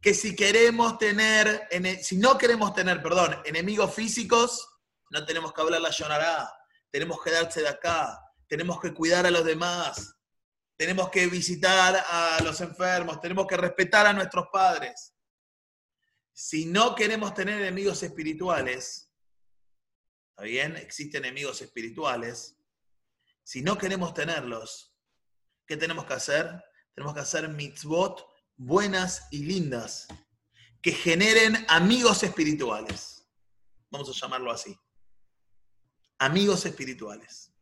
que 0.00 0.12
si 0.12 0.36
queremos 0.36 0.98
tener, 0.98 1.68
si 2.02 2.16
no 2.18 2.36
queremos 2.36 2.74
tener, 2.74 3.02
perdón, 3.02 3.40
enemigos 3.44 3.94
físicos, 3.94 4.68
no 5.10 5.24
tenemos 5.24 5.52
que 5.52 5.60
hablar 5.60 5.80
la 5.80 5.90
Yonará, 5.90 6.52
tenemos 6.90 7.22
que 7.22 7.30
darse 7.30 7.62
de 7.62 7.68
acá, 7.68 8.20
tenemos 8.46 8.80
que 8.80 8.92
cuidar 8.92 9.24
a 9.24 9.30
los 9.30 9.44
demás, 9.44 10.16
tenemos 10.76 11.08
que 11.10 11.26
visitar 11.26 12.04
a 12.08 12.40
los 12.42 12.60
enfermos, 12.60 13.20
tenemos 13.20 13.46
que 13.46 13.56
respetar 13.56 14.06
a 14.06 14.12
nuestros 14.12 14.46
padres 14.52 15.14
si 16.34 16.66
no 16.66 16.96
queremos 16.96 17.32
tener 17.32 17.60
enemigos 17.60 18.02
espirituales, 18.02 19.08
¿está 20.30 20.42
bien? 20.42 20.76
Existen 20.76 21.24
enemigos 21.24 21.62
espirituales. 21.62 22.58
Si 23.44 23.62
no 23.62 23.78
queremos 23.78 24.14
tenerlos, 24.14 24.92
¿qué 25.64 25.76
tenemos 25.76 26.06
que 26.06 26.14
hacer? 26.14 26.64
Tenemos 26.94 27.14
que 27.14 27.20
hacer 27.20 27.48
mitzvot 27.48 28.26
buenas 28.56 29.26
y 29.30 29.44
lindas, 29.44 30.06
que 30.80 30.92
generen 30.92 31.66
amigos 31.68 32.22
espirituales. 32.22 33.26
Vamos 33.90 34.08
a 34.08 34.12
llamarlo 34.12 34.50
así. 34.50 34.78
Amigos 36.18 36.64
espirituales. 36.66 37.52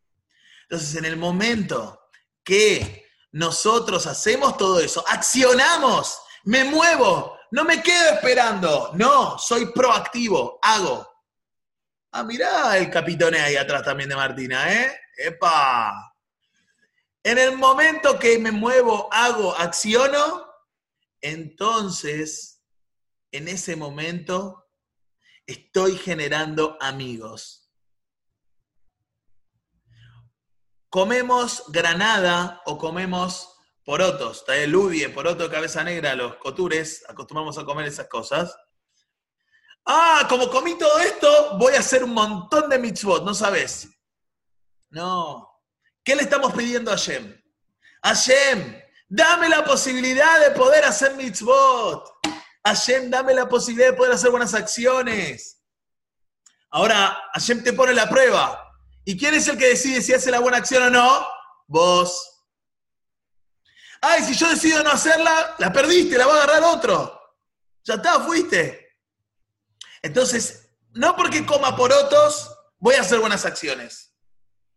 Entonces, 0.64 0.94
en 0.96 1.04
el 1.04 1.16
momento 1.16 1.98
que 2.44 3.06
nosotros 3.32 4.06
hacemos 4.06 4.56
todo 4.56 4.80
eso, 4.80 5.04
accionamos, 5.08 6.18
me 6.44 6.64
muevo, 6.64 7.38
no 7.50 7.64
me 7.64 7.82
quedo 7.82 8.14
esperando. 8.14 8.92
No, 8.94 9.38
soy 9.38 9.66
proactivo. 9.72 10.58
Hago. 10.62 11.08
Ah, 12.12 12.24
mirá 12.24 12.76
el 12.76 12.90
capitone 12.90 13.40
ahí 13.40 13.56
atrás 13.56 13.84
también 13.84 14.08
de 14.08 14.16
Martina, 14.16 14.72
¿eh? 14.72 15.00
¡Epa! 15.16 16.11
En 17.24 17.38
el 17.38 17.56
momento 17.56 18.18
que 18.18 18.38
me 18.38 18.50
muevo, 18.50 19.08
hago, 19.12 19.54
acciono, 19.56 20.46
entonces, 21.20 22.64
en 23.30 23.46
ese 23.46 23.76
momento, 23.76 24.68
estoy 25.46 25.96
generando 25.96 26.76
amigos. 26.80 27.70
Comemos 30.88 31.64
granada 31.68 32.60
o 32.66 32.76
comemos 32.76 33.56
porotos, 33.84 34.44
el 34.48 34.70
lubie, 34.70 35.08
poroto 35.08 35.44
de 35.44 35.50
cabeza 35.50 35.82
negra, 35.84 36.14
los 36.14 36.36
cotures, 36.36 37.04
acostumbramos 37.08 37.56
a 37.56 37.64
comer 37.64 37.86
esas 37.86 38.08
cosas. 38.08 38.54
Ah, 39.86 40.26
como 40.28 40.50
comí 40.50 40.76
todo 40.76 40.98
esto, 40.98 41.56
voy 41.58 41.74
a 41.74 41.80
hacer 41.80 42.04
un 42.04 42.14
montón 42.14 42.68
de 42.68 42.78
mitzvot, 42.78 43.24
¿no 43.24 43.32
sabes? 43.32 43.88
No. 44.90 45.51
¿Qué 46.04 46.16
le 46.16 46.22
estamos 46.22 46.52
pidiendo 46.52 46.90
a 46.90 46.96
Hashem? 46.96 47.40
Hashem, 48.02 48.82
dame 49.08 49.48
la 49.48 49.64
posibilidad 49.64 50.40
de 50.40 50.50
poder 50.50 50.84
hacer 50.84 51.14
mitzvot. 51.14 52.08
Hashem, 52.64 53.10
dame 53.10 53.34
la 53.34 53.48
posibilidad 53.48 53.90
de 53.90 53.96
poder 53.96 54.12
hacer 54.12 54.30
buenas 54.30 54.54
acciones. 54.54 55.62
Ahora, 56.70 57.16
Hashem 57.34 57.62
te 57.62 57.72
pone 57.72 57.92
la 57.92 58.08
prueba. 58.08 58.72
¿Y 59.04 59.18
quién 59.18 59.34
es 59.34 59.46
el 59.48 59.58
que 59.58 59.68
decide 59.68 60.00
si 60.00 60.14
hace 60.14 60.30
la 60.30 60.40
buena 60.40 60.58
acción 60.58 60.82
o 60.84 60.90
no? 60.90 61.26
Vos. 61.66 62.28
Ay, 64.00 64.22
si 64.22 64.34
yo 64.34 64.48
decido 64.48 64.82
no 64.82 64.90
hacerla, 64.90 65.54
la 65.58 65.72
perdiste, 65.72 66.18
la 66.18 66.26
va 66.26 66.34
a 66.34 66.42
agarrar 66.42 66.64
otro. 66.64 67.20
Ya 67.84 67.94
está, 67.94 68.20
fuiste. 68.20 68.98
Entonces, 70.02 70.68
no 70.92 71.14
porque 71.14 71.46
coma 71.46 71.76
porotos 71.76 72.50
voy 72.78 72.96
a 72.96 73.02
hacer 73.02 73.20
buenas 73.20 73.44
acciones, 73.44 74.11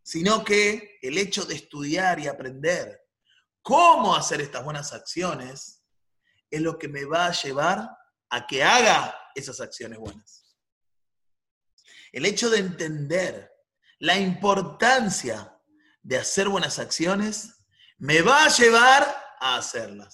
sino 0.05 0.43
que 0.43 0.99
el 1.01 1.17
hecho 1.17 1.45
de 1.45 1.55
estudiar 1.55 2.19
y 2.19 2.27
aprender 2.27 3.01
cómo 3.63 4.15
hacer 4.15 4.39
estas 4.39 4.63
buenas 4.63 4.93
acciones 4.93 5.83
es 6.51 6.61
lo 6.61 6.77
que 6.77 6.87
me 6.87 7.05
va 7.05 7.25
a 7.25 7.31
llevar 7.31 7.89
a 8.29 8.45
que 8.45 8.63
haga 8.63 9.17
esas 9.33 9.59
acciones 9.59 9.97
buenas. 9.97 10.55
El 12.11 12.27
hecho 12.27 12.51
de 12.51 12.59
entender 12.59 13.51
la 13.97 14.15
importancia 14.15 15.59
de 16.03 16.19
hacer 16.19 16.49
buenas 16.49 16.77
acciones 16.77 17.65
me 17.97 18.21
va 18.21 18.45
a 18.45 18.49
llevar 18.49 19.03
a 19.39 19.57
hacerlas. 19.57 20.13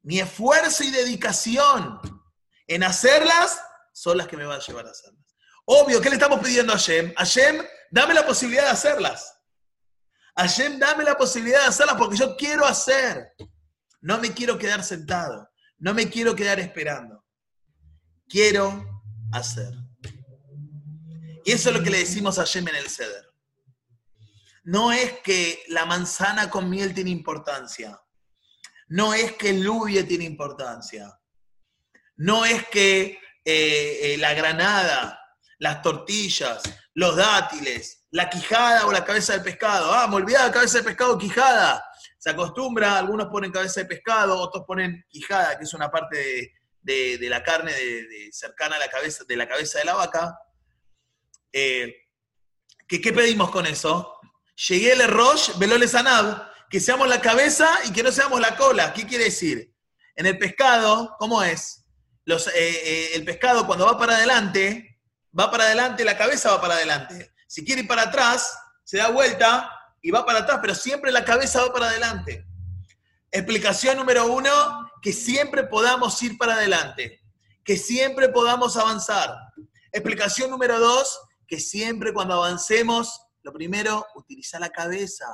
Mi 0.00 0.20
esfuerzo 0.20 0.84
y 0.84 0.90
dedicación 0.90 2.00
en 2.66 2.82
hacerlas 2.82 3.60
son 3.92 4.16
las 4.16 4.26
que 4.26 4.38
me 4.38 4.46
van 4.46 4.58
a 4.58 4.64
llevar 4.64 4.86
a 4.86 4.90
hacerlas. 4.90 5.26
Obvio, 5.66 6.00
¿qué 6.00 6.08
le 6.08 6.14
estamos 6.14 6.40
pidiendo 6.40 6.72
a 6.72 6.76
Hashem? 6.76 7.12
Hashem, 7.14 7.62
dame 7.90 8.14
la 8.14 8.26
posibilidad 8.26 8.64
de 8.64 8.70
hacerlas. 8.70 9.32
Hashem, 10.36 10.78
dame 10.78 11.04
la 11.04 11.16
posibilidad 11.16 11.60
de 11.62 11.68
hacerlas 11.68 11.96
porque 11.96 12.16
yo 12.16 12.36
quiero 12.36 12.66
hacer. 12.66 13.32
No 14.00 14.18
me 14.18 14.32
quiero 14.32 14.58
quedar 14.58 14.84
sentado. 14.84 15.48
No 15.78 15.94
me 15.94 16.08
quiero 16.08 16.34
quedar 16.34 16.60
esperando. 16.60 17.24
Quiero 18.28 19.02
hacer. 19.32 19.72
Y 21.44 21.52
eso 21.52 21.70
es 21.70 21.76
lo 21.76 21.82
que 21.82 21.90
le 21.90 21.98
decimos 21.98 22.38
a 22.38 22.42
Hashem 22.42 22.66
en 22.68 22.76
el 22.76 22.88
ceder. 22.88 23.24
No 24.64 24.90
es 24.90 25.20
que 25.20 25.62
la 25.68 25.86
manzana 25.86 26.50
con 26.50 26.68
miel 26.68 26.92
tiene 26.92 27.10
importancia. 27.10 28.00
No 28.88 29.14
es 29.14 29.32
que 29.32 29.50
el 29.50 29.62
lubie 29.62 30.02
tiene 30.04 30.24
importancia. 30.24 31.18
No 32.16 32.44
es 32.44 32.66
que 32.68 33.18
eh, 33.44 34.00
eh, 34.02 34.16
la 34.18 34.34
granada, 34.34 35.20
las 35.58 35.82
tortillas, 35.82 36.62
los 36.94 37.16
dátiles, 37.16 38.06
la 38.10 38.28
quijada 38.28 38.86
o 38.86 38.92
la 38.92 39.04
cabeza 39.04 39.34
de 39.34 39.40
pescado. 39.40 39.92
Ah, 39.92 40.06
me 40.08 40.16
olvidaba 40.16 40.52
cabeza 40.52 40.78
de 40.78 40.84
pescado, 40.84 41.18
quijada. 41.18 41.84
Se 42.18 42.30
acostumbra, 42.30 42.98
algunos 42.98 43.26
ponen 43.28 43.52
cabeza 43.52 43.80
de 43.80 43.86
pescado, 43.86 44.38
otros 44.38 44.64
ponen 44.66 45.04
quijada, 45.08 45.58
que 45.58 45.64
es 45.64 45.74
una 45.74 45.90
parte 45.90 46.52
de, 46.80 47.18
la 47.28 47.42
carne 47.42 47.72
de, 47.72 48.28
cercana 48.32 48.76
a 48.76 48.78
la 48.78 48.88
cabeza, 48.88 49.24
de 49.26 49.36
la 49.36 49.48
cabeza 49.48 49.78
de 49.78 49.84
la 49.84 49.94
vaca. 49.94 50.38
Eh, 51.52 51.94
¿qué, 52.88 53.12
pedimos 53.12 53.50
con 53.50 53.66
eso? 53.66 54.18
Llegué 54.68 54.92
el 54.92 55.06
roche, 55.08 55.52
velole 55.58 55.88
sanab, 55.88 56.50
que 56.70 56.80
seamos 56.80 57.08
la 57.08 57.20
cabeza 57.20 57.68
y 57.84 57.92
que 57.92 58.02
no 58.02 58.12
seamos 58.12 58.40
la 58.40 58.56
cola. 58.56 58.92
¿Qué 58.92 59.06
quiere 59.06 59.24
decir? 59.24 59.72
En 60.14 60.26
el 60.26 60.38
pescado, 60.38 61.14
¿cómo 61.18 61.42
es? 61.42 61.84
Eh, 62.26 62.34
eh, 62.56 63.10
el 63.14 63.24
pescado 63.24 63.66
cuando 63.66 63.86
va 63.86 63.98
para 63.98 64.16
adelante, 64.16 64.95
va 65.38 65.50
para 65.50 65.64
adelante, 65.64 66.04
la 66.04 66.16
cabeza 66.16 66.50
va 66.50 66.60
para 66.60 66.74
adelante. 66.74 67.32
Si 67.46 67.64
quiere 67.64 67.82
ir 67.82 67.88
para 67.88 68.02
atrás, 68.02 68.58
se 68.84 68.98
da 68.98 69.08
vuelta 69.08 69.70
y 70.02 70.10
va 70.10 70.24
para 70.24 70.40
atrás, 70.40 70.58
pero 70.60 70.74
siempre 70.74 71.12
la 71.12 71.24
cabeza 71.24 71.62
va 71.62 71.72
para 71.72 71.88
adelante. 71.88 72.46
Explicación 73.30 73.96
número 73.96 74.26
uno, 74.32 74.90
que 75.02 75.12
siempre 75.12 75.64
podamos 75.64 76.22
ir 76.22 76.38
para 76.38 76.54
adelante, 76.54 77.20
que 77.64 77.76
siempre 77.76 78.28
podamos 78.28 78.76
avanzar. 78.76 79.36
Explicación 79.92 80.50
número 80.50 80.78
dos, 80.78 81.20
que 81.46 81.60
siempre 81.60 82.12
cuando 82.12 82.34
avancemos, 82.34 83.20
lo 83.42 83.52
primero, 83.52 84.06
utiliza 84.14 84.58
la 84.58 84.70
cabeza. 84.70 85.26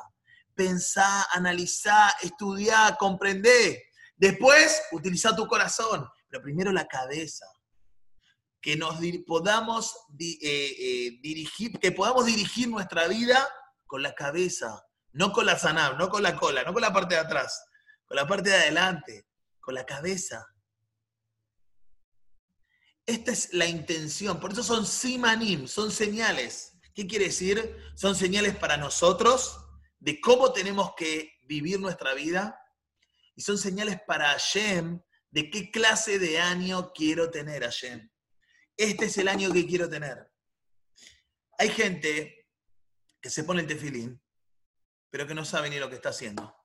Pensá, 0.54 1.24
analizá, 1.32 2.14
estudiá, 2.22 2.96
comprendé. 2.98 3.84
Después, 4.16 4.82
utiliza 4.92 5.34
tu 5.34 5.46
corazón 5.46 6.06
pero 6.32 6.42
primero 6.42 6.72
la 6.72 6.86
cabeza. 6.86 7.44
Que 8.62 8.76
nos 8.76 8.96
podamos 9.26 9.94
eh, 10.18 10.38
eh, 10.40 11.18
dirigir, 11.20 11.78
que 11.78 11.92
podamos 11.92 12.24
dirigir 12.24 12.68
nuestra 12.68 13.08
vida 13.08 13.46
con 13.86 14.02
la 14.02 14.14
cabeza, 14.14 14.82
no 15.10 15.32
con 15.32 15.44
la 15.44 15.58
sanab, 15.58 15.98
no 15.98 16.08
con 16.08 16.22
la 16.22 16.36
cola, 16.36 16.62
no 16.62 16.72
con 16.72 16.80
la 16.80 16.92
parte 16.92 17.16
de 17.16 17.20
atrás, 17.20 17.62
con 18.06 18.16
la 18.16 18.26
parte 18.26 18.48
de 18.48 18.56
adelante, 18.56 19.26
con 19.60 19.74
la 19.74 19.84
cabeza. 19.84 20.46
Esta 23.04 23.32
es 23.32 23.52
la 23.52 23.66
intención, 23.66 24.38
por 24.38 24.52
eso 24.52 24.62
son 24.62 24.86
simanim, 24.86 25.66
son 25.66 25.90
señales. 25.90 26.78
¿Qué 26.94 27.06
quiere 27.06 27.26
decir? 27.26 27.76
Son 27.96 28.14
señales 28.14 28.56
para 28.56 28.76
nosotros 28.76 29.58
de 29.98 30.20
cómo 30.20 30.52
tenemos 30.52 30.92
que 30.96 31.32
vivir 31.48 31.80
nuestra 31.80 32.14
vida 32.14 32.58
y 33.34 33.42
son 33.42 33.58
señales 33.58 34.00
para 34.06 34.28
Hashem 34.28 35.00
de 35.30 35.50
qué 35.50 35.70
clase 35.70 36.18
de 36.18 36.38
año 36.38 36.92
quiero 36.92 37.30
tener, 37.30 37.62
Hashem. 37.62 38.11
Este 38.76 39.06
es 39.06 39.18
el 39.18 39.28
año 39.28 39.52
que 39.52 39.66
quiero 39.66 39.88
tener. 39.88 40.30
Hay 41.58 41.68
gente 41.70 42.48
que 43.20 43.30
se 43.30 43.44
pone 43.44 43.62
el 43.62 43.66
tefilín, 43.66 44.20
pero 45.10 45.26
que 45.26 45.34
no 45.34 45.44
sabe 45.44 45.70
ni 45.70 45.78
lo 45.78 45.88
que 45.88 45.96
está 45.96 46.08
haciendo. 46.08 46.56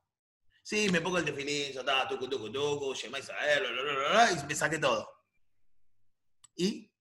Sí, 0.63 0.89
me 0.89 1.01
pongo 1.01 1.17
el 1.17 1.25
tefilín, 1.25 1.73
yo 1.73 1.81
estaba 1.81 2.07
tucu, 2.07 2.27
tucu, 2.27 2.51
tucu, 2.51 2.93
y 2.93 4.45
me 4.47 4.55
saqué 4.55 4.79
todo. 4.79 5.09
¿Y? 6.55 6.91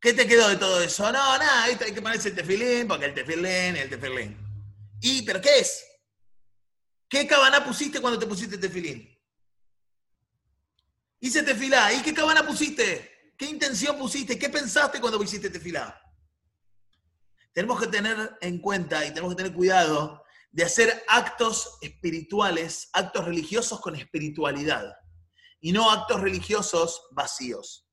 ¿Qué 0.00 0.12
te 0.12 0.26
quedó 0.26 0.48
de 0.48 0.56
todo 0.56 0.82
eso? 0.82 1.04
No, 1.04 1.38
nada, 1.38 1.64
hay 1.64 1.76
que 1.76 2.02
ponerse 2.02 2.28
el 2.28 2.34
tefilín, 2.34 2.86
porque 2.86 3.06
el 3.06 3.14
tefilín, 3.14 3.76
el 3.76 3.88
tefilín. 3.88 4.36
¿Y? 5.00 5.22
¿Pero 5.22 5.40
qué 5.40 5.60
es? 5.60 5.84
¿Qué 7.08 7.26
cabana 7.26 7.64
pusiste 7.64 8.00
cuando 8.00 8.18
te 8.18 8.26
pusiste 8.26 8.56
el 8.56 8.60
tefilín? 8.60 9.14
Hice 11.20 11.42
tefilá. 11.42 11.92
¿Y 11.92 12.02
qué 12.02 12.12
cabana 12.12 12.46
pusiste? 12.46 13.13
¿Qué 13.36 13.46
intención 13.46 13.98
pusiste? 13.98 14.38
¿Qué 14.38 14.48
pensaste 14.48 15.00
cuando 15.00 15.22
hiciste 15.22 15.50
tefilá? 15.50 16.00
Tenemos 17.52 17.80
que 17.80 17.86
tener 17.86 18.36
en 18.40 18.58
cuenta 18.58 19.04
y 19.04 19.08
tenemos 19.08 19.30
que 19.30 19.42
tener 19.42 19.52
cuidado 19.54 20.24
de 20.50 20.64
hacer 20.64 21.04
actos 21.08 21.78
espirituales, 21.80 22.88
actos 22.92 23.24
religiosos 23.24 23.80
con 23.80 23.96
espiritualidad 23.96 24.94
y 25.60 25.72
no 25.72 25.90
actos 25.90 26.20
religiosos 26.20 27.08
vacíos. 27.10 27.88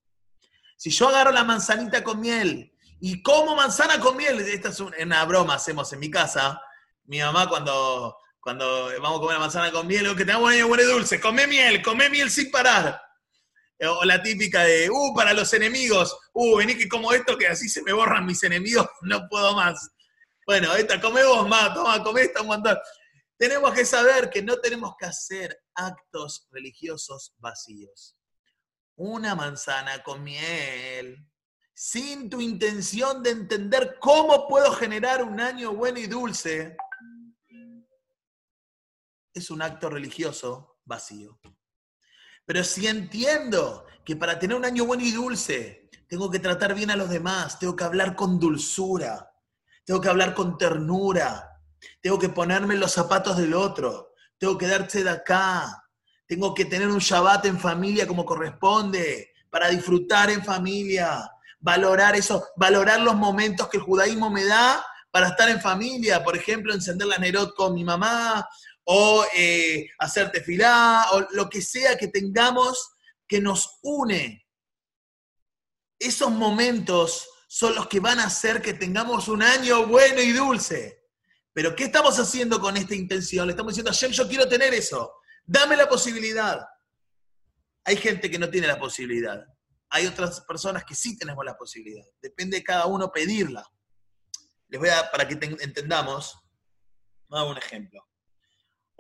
Si 0.78 0.90
yo 0.90 1.10
agarro 1.10 1.32
la 1.32 1.44
manzanita 1.44 2.04
con 2.04 2.20
miel 2.20 2.76
y 3.00 3.24
como 3.24 3.56
manzana 3.56 4.00
con 4.00 4.18
miel, 4.18 4.40
esta 4.42 4.70
es 4.70 4.80
una 4.80 5.26
broma, 5.26 5.56
hacemos 5.56 5.92
en 5.94 6.00
mi 6.00 6.12
casa. 6.12 6.62
Mi 7.06 7.20
mamá 7.20 7.48
cuando, 7.50 8.18
cuando 8.40 8.92
vamos 9.02 9.18
a 9.18 9.22
comer 9.22 9.34
la 9.36 9.40
manzana 9.40 9.72
con 9.72 9.88
miel, 9.88 10.16
que 10.16 10.26
tengamos 10.26 10.50
un 10.50 10.54
año 10.54 10.68
bueno 10.68 10.84
y 10.84 10.88
dulce, 10.88 11.20
come 11.20 11.48
miel, 11.48 11.82
come 11.82 12.10
miel 12.10 12.30
sin 12.30 12.52
parar. 12.52 13.02
O 13.90 14.06
la 14.06 14.22
típica 14.22 14.64
de, 14.64 14.90
uh, 14.90 15.16
para 15.16 15.34
los 15.34 15.52
enemigos, 15.54 16.16
uh, 16.34 16.58
vení 16.58 16.78
que 16.78 16.88
como 16.88 17.12
esto 17.14 17.38
que 17.38 17.48
así 17.48 17.68
se 17.68 17.82
me 17.82 17.94
borran 17.94 18.26
mis 18.26 18.44
enemigos, 18.44 18.88
no 19.02 19.28
puedo 19.28 19.56
más. 19.56 19.90
Bueno, 20.46 20.76
esta, 20.76 21.02
come 21.02 21.24
vos 21.24 21.48
más, 21.48 21.74
toma, 21.74 22.04
come 22.04 22.22
esta 22.22 22.42
un 22.42 22.48
montón. 22.48 22.78
Tenemos 23.38 23.74
que 23.74 23.86
saber 23.86 24.30
que 24.30 24.44
no 24.44 24.60
tenemos 24.60 24.94
que 25.00 25.08
hacer 25.08 25.64
actos 25.74 26.48
religiosos 26.52 27.34
vacíos. 27.40 28.16
Una 28.96 29.34
manzana 29.34 30.04
con 30.04 30.24
miel, 30.24 31.26
sin 31.74 32.30
tu 32.30 32.40
intención 32.40 33.24
de 33.24 33.32
entender 33.32 33.98
cómo 34.00 34.48
puedo 34.48 34.72
generar 34.74 35.24
un 35.24 35.40
año 35.40 35.74
bueno 35.74 35.98
y 35.98 36.06
dulce, 36.06 36.78
es 39.34 39.50
un 39.50 39.62
acto 39.64 39.90
religioso 39.90 40.78
vacío. 40.86 41.40
Pero 42.46 42.64
si 42.64 42.88
entiendo 42.88 43.86
que 44.04 44.16
para 44.16 44.40
tener 44.40 44.58
un 44.58 44.66
año 44.66 44.86
bueno 44.86 45.04
y 45.04 45.12
dulce 45.12 45.90
tengo 46.08 46.30
que 46.30 46.40
tratar 46.40 46.74
bien 46.76 46.92
a 46.92 46.96
los 46.96 47.10
demás, 47.10 47.60
tengo 47.60 47.76
que 47.76 47.84
hablar 47.84 48.16
con 48.16 48.40
dulzura, 48.40 49.32
tengo 49.86 50.02
que 50.02 50.10
hablar 50.10 50.34
con 50.34 50.58
ternura, 50.58 51.62
tengo 52.02 52.20
que 52.20 52.30
ponerme 52.30 52.76
los 52.76 52.92
zapatos 52.92 53.38
del 53.38 53.54
otro, 53.54 54.14
tengo 54.38 54.58
que 54.58 54.68
darse 54.68 55.04
de 55.04 55.10
acá, 55.10 55.86
tengo 56.28 56.54
que 56.54 56.66
tener 56.66 56.88
un 56.90 57.00
Shabbat 57.00 57.46
en 57.46 57.60
familia 57.60 58.08
como 58.08 58.26
corresponde, 58.26 59.32
para 59.52 59.70
disfrutar 59.70 60.30
en 60.32 60.44
familia, 60.44 61.30
valorar 61.60 62.16
eso, 62.16 62.48
valorar 62.56 63.02
los 63.02 63.16
momentos 63.16 63.68
que 63.68 63.78
el 63.78 63.84
judaísmo 63.84 64.32
me 64.32 64.46
da 64.46 64.84
para 65.12 65.28
estar 65.28 65.50
en 65.50 65.60
familia, 65.60 66.24
por 66.24 66.38
ejemplo, 66.38 66.74
encender 66.74 67.08
la 67.08 67.18
Nerot 67.18 67.54
con 67.54 67.74
mi 67.74 67.84
mamá, 67.84 68.48
o 68.84 69.26
eh, 69.36 69.90
hacer 70.00 70.32
tefilá, 70.32 71.06
o 71.14 71.28
lo 71.32 71.50
que 71.50 71.62
sea 71.62 71.98
que 71.98 72.08
tengamos 72.08 72.96
que 73.28 73.40
nos 73.40 73.80
une. 73.84 74.46
Esos 76.00 76.32
momentos 76.32 77.28
son 77.48 77.76
los 77.76 77.88
que 77.88 78.00
van 78.00 78.20
a 78.20 78.26
hacer 78.26 78.62
que 78.62 78.74
tengamos 78.74 79.28
un 79.28 79.44
año 79.44 79.86
bueno 79.88 80.22
y 80.22 80.32
dulce. 80.32 81.06
Pero 81.54 81.76
¿qué 81.76 81.86
estamos 81.86 82.18
haciendo 82.18 82.60
con 82.60 82.78
esta 82.78 82.96
intención? 82.96 83.46
Le 83.46 83.52
estamos 83.52 83.74
diciendo, 83.74 83.92
Hashem, 83.92 84.12
yo 84.12 84.28
quiero 84.28 84.48
tener 84.48 84.74
eso. 84.74 85.14
Dame 85.46 85.76
la 85.76 85.88
posibilidad. 85.88 86.66
Hay 87.84 87.98
gente 87.98 88.32
que 88.32 88.40
no 88.40 88.50
tiene 88.50 88.68
la 88.68 88.80
posibilidad. 88.80 89.46
Hay 89.90 90.08
otras 90.08 90.42
personas 90.42 90.86
que 90.86 90.96
sí 90.96 91.18
tenemos 91.18 91.44
la 91.44 91.58
posibilidad. 91.58 92.06
Depende 92.22 92.58
de 92.58 92.64
cada 92.64 92.86
uno 92.86 93.12
pedirla. 93.12 93.70
Les 94.70 94.80
voy 94.80 94.90
a, 94.90 95.12
para 95.12 95.28
que 95.28 95.34
entendamos, 95.34 96.40
vamos 97.28 97.48
a 97.48 97.52
un 97.52 97.58
ejemplo. 97.58 98.08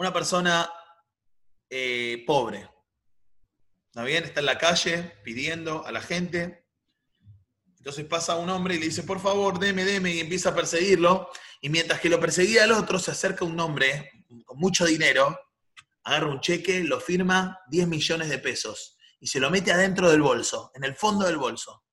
Una 0.01 0.11
persona 0.11 0.67
eh, 1.69 2.23
pobre, 2.25 2.67
¿está 3.85 4.03
bien? 4.03 4.23
Está 4.23 4.39
en 4.39 4.47
la 4.47 4.57
calle 4.57 5.19
pidiendo 5.23 5.85
a 5.85 5.91
la 5.91 6.01
gente. 6.01 6.65
Entonces 7.77 8.05
pasa 8.05 8.35
un 8.35 8.49
hombre 8.49 8.73
y 8.73 8.79
le 8.79 8.85
dice, 8.85 9.03
por 9.03 9.19
favor, 9.19 9.59
deme, 9.59 9.85
deme, 9.85 10.09
y 10.09 10.19
empieza 10.19 10.49
a 10.49 10.55
perseguirlo. 10.55 11.29
Y 11.61 11.69
mientras 11.69 11.99
que 11.99 12.09
lo 12.09 12.19
perseguía 12.19 12.63
el 12.63 12.71
otro, 12.71 12.97
se 12.97 13.11
acerca 13.11 13.45
un 13.45 13.59
hombre 13.59 14.09
con 14.43 14.57
mucho 14.57 14.85
dinero, 14.85 15.39
agarra 16.03 16.31
un 16.31 16.41
cheque, 16.41 16.83
lo 16.83 16.99
firma, 16.99 17.59
10 17.69 17.87
millones 17.87 18.29
de 18.29 18.39
pesos 18.39 18.97
y 19.19 19.27
se 19.27 19.39
lo 19.39 19.51
mete 19.51 19.71
adentro 19.71 20.09
del 20.09 20.23
bolso, 20.23 20.71
en 20.73 20.83
el 20.83 20.95
fondo 20.95 21.27
del 21.27 21.37
bolso. 21.37 21.85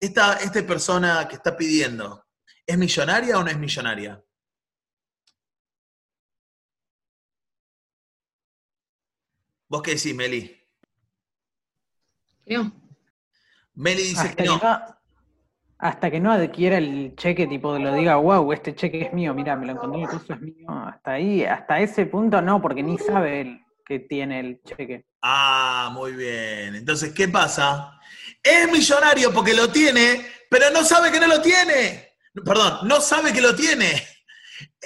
Esta, 0.00 0.38
esta 0.38 0.66
persona 0.66 1.28
que 1.28 1.36
está 1.36 1.56
pidiendo, 1.56 2.26
¿es 2.66 2.76
millonaria 2.76 3.38
o 3.38 3.44
no 3.44 3.50
es 3.50 3.56
millonaria? 3.56 4.20
¿Vos 9.74 9.82
qué 9.82 9.96
decís, 9.96 10.14
Meli? 10.14 10.56
Creo. 12.44 12.70
Meli 13.74 14.02
dice 14.04 14.20
Hasta 14.20 14.36
que 14.36 14.44
que 14.44 14.48
no. 14.48 14.60
no, 14.62 14.80
hasta 15.78 16.10
que 16.12 16.20
no 16.20 16.30
adquiera 16.30 16.78
el 16.78 17.16
cheque, 17.16 17.48
tipo, 17.48 17.76
lo 17.76 17.92
diga, 17.92 18.14
wow, 18.14 18.52
este 18.52 18.76
cheque 18.76 19.06
es 19.06 19.12
mío, 19.12 19.34
mira, 19.34 19.56
me 19.56 19.66
lo 19.66 19.72
encontré 19.72 19.98
en 19.98 20.04
el 20.04 20.10
curso, 20.10 20.32
es 20.32 20.40
mío. 20.40 20.68
Hasta 20.68 21.14
ahí, 21.14 21.44
hasta 21.44 21.80
ese 21.80 22.06
punto 22.06 22.40
no, 22.40 22.62
porque 22.62 22.84
ni 22.84 22.96
sabe 22.98 23.40
él 23.40 23.64
que 23.84 23.98
tiene 23.98 24.38
el 24.38 24.62
cheque. 24.62 25.06
Ah, 25.22 25.90
muy 25.92 26.12
bien. 26.12 26.76
Entonces, 26.76 27.12
¿qué 27.12 27.26
pasa? 27.26 27.98
Es 28.40 28.70
millonario 28.70 29.32
porque 29.32 29.54
lo 29.54 29.72
tiene, 29.72 30.24
pero 30.48 30.70
no 30.70 30.84
sabe 30.84 31.10
que 31.10 31.18
no 31.18 31.26
lo 31.26 31.42
tiene. 31.42 32.12
Perdón, 32.44 32.86
no 32.86 33.00
sabe 33.00 33.32
que 33.32 33.40
lo 33.40 33.56
tiene. 33.56 34.06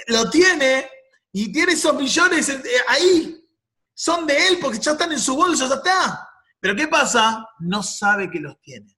Lo 0.07 0.31
tiene 0.31 0.89
y 1.31 1.51
tiene 1.51 1.73
esos 1.73 1.93
millones 1.93 2.49
eh, 2.49 2.63
ahí. 2.87 3.38
Son 4.01 4.25
de 4.25 4.47
él 4.47 4.59
porque 4.61 4.79
ya 4.79 4.93
están 4.93 5.11
en 5.11 5.19
su 5.19 5.35
bolso, 5.35 5.67
ya 5.67 5.75
está. 5.75 6.25
Pero 6.61 6.73
¿qué 6.73 6.87
pasa? 6.87 7.45
No 7.59 7.83
sabe 7.83 8.31
que 8.31 8.39
los 8.39 8.57
tiene. 8.61 8.97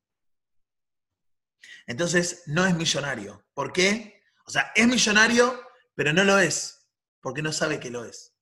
Entonces, 1.87 2.43
no 2.45 2.67
es 2.67 2.75
millonario. 2.75 3.43
¿Por 3.55 3.73
qué? 3.73 4.21
O 4.45 4.51
sea, 4.51 4.71
es 4.75 4.87
millonario, 4.87 5.59
pero 5.95 6.13
no 6.13 6.23
lo 6.23 6.37
es, 6.37 6.87
porque 7.19 7.41
no 7.41 7.51
sabe 7.51 7.79
que 7.79 7.89
lo 7.89 8.05
es. 8.05 8.35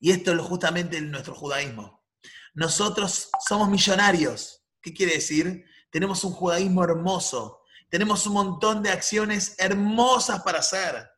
Y 0.00 0.10
esto 0.10 0.32
es 0.32 0.40
justamente 0.42 0.98
en 0.98 1.10
nuestro 1.10 1.34
judaísmo. 1.34 2.04
Nosotros 2.52 3.30
somos 3.48 3.70
millonarios. 3.70 4.66
¿Qué 4.82 4.92
quiere 4.92 5.14
decir? 5.14 5.64
Tenemos 5.90 6.24
un 6.24 6.32
judaísmo 6.34 6.84
hermoso. 6.84 7.62
Tenemos 7.88 8.26
un 8.26 8.34
montón 8.34 8.82
de 8.82 8.90
acciones 8.90 9.54
hermosas 9.58 10.42
para 10.42 10.58
hacer. 10.58 11.08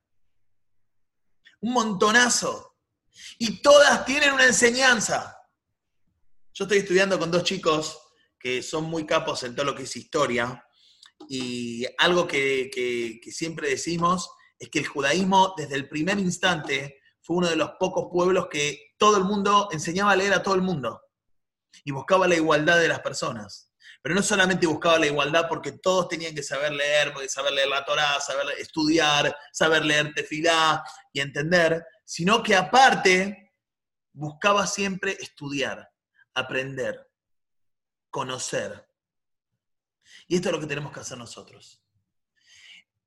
Un 1.60 1.72
montonazo. 1.72 2.69
Y 3.38 3.62
todas 3.62 4.04
tienen 4.04 4.32
una 4.32 4.46
enseñanza. 4.46 5.36
Yo 6.52 6.64
estoy 6.64 6.78
estudiando 6.78 7.18
con 7.18 7.30
dos 7.30 7.44
chicos 7.44 7.98
que 8.38 8.62
son 8.62 8.84
muy 8.84 9.06
capos 9.06 9.42
en 9.44 9.54
todo 9.54 9.66
lo 9.66 9.74
que 9.74 9.84
es 9.84 9.96
historia. 9.96 10.64
Y 11.28 11.86
algo 11.98 12.26
que, 12.26 13.20
siempre 13.30 13.68
decimos 13.68 14.30
es 14.58 14.68
que 14.70 14.80
el 14.80 14.86
judaísmo, 14.86 15.54
desde 15.56 15.76
el 15.76 15.88
primer 15.88 16.18
instante, 16.18 17.00
fue 17.22 17.36
uno 17.36 17.48
de 17.48 17.56
los 17.56 17.72
pocos 17.78 18.08
pueblos 18.10 18.48
que 18.50 18.94
todo 18.98 19.18
el 19.18 19.24
mundo 19.24 19.68
enseñaba 19.72 20.12
a 20.12 20.16
leer 20.16 20.32
a 20.32 20.42
todo 20.42 20.54
el 20.54 20.62
mundo 20.62 21.02
y 21.84 21.92
buscaba 21.92 22.26
la 22.26 22.34
igualdad 22.34 22.78
de 22.78 22.88
las 22.88 23.00
personas. 23.00 23.72
Pero 24.02 24.14
no 24.14 24.22
solamente 24.22 24.66
buscaba 24.66 24.98
la 24.98 25.06
igualdad 25.06 25.46
porque 25.48 25.72
todos 25.72 26.08
tenían 26.08 26.34
que 26.34 26.42
saber 26.42 26.72
leer, 26.72 27.12
saber 27.28 27.52
leer 27.52 27.68
la 27.68 27.84
Torá, 27.84 28.18
saber 28.20 28.46
estudiar, 28.58 29.36
saber 29.52 29.84
leer 29.84 30.12
tefilá 30.14 30.82
y 31.12 31.20
entender, 31.20 31.84
sino 32.10 32.42
que 32.42 32.56
aparte 32.56 33.52
buscaba 34.12 34.66
siempre 34.66 35.12
estudiar, 35.20 35.92
aprender, 36.34 37.08
conocer. 38.10 38.84
Y 40.26 40.34
esto 40.34 40.48
es 40.48 40.52
lo 40.52 40.60
que 40.60 40.66
tenemos 40.66 40.92
que 40.92 40.98
hacer 40.98 41.16
nosotros. 41.16 41.80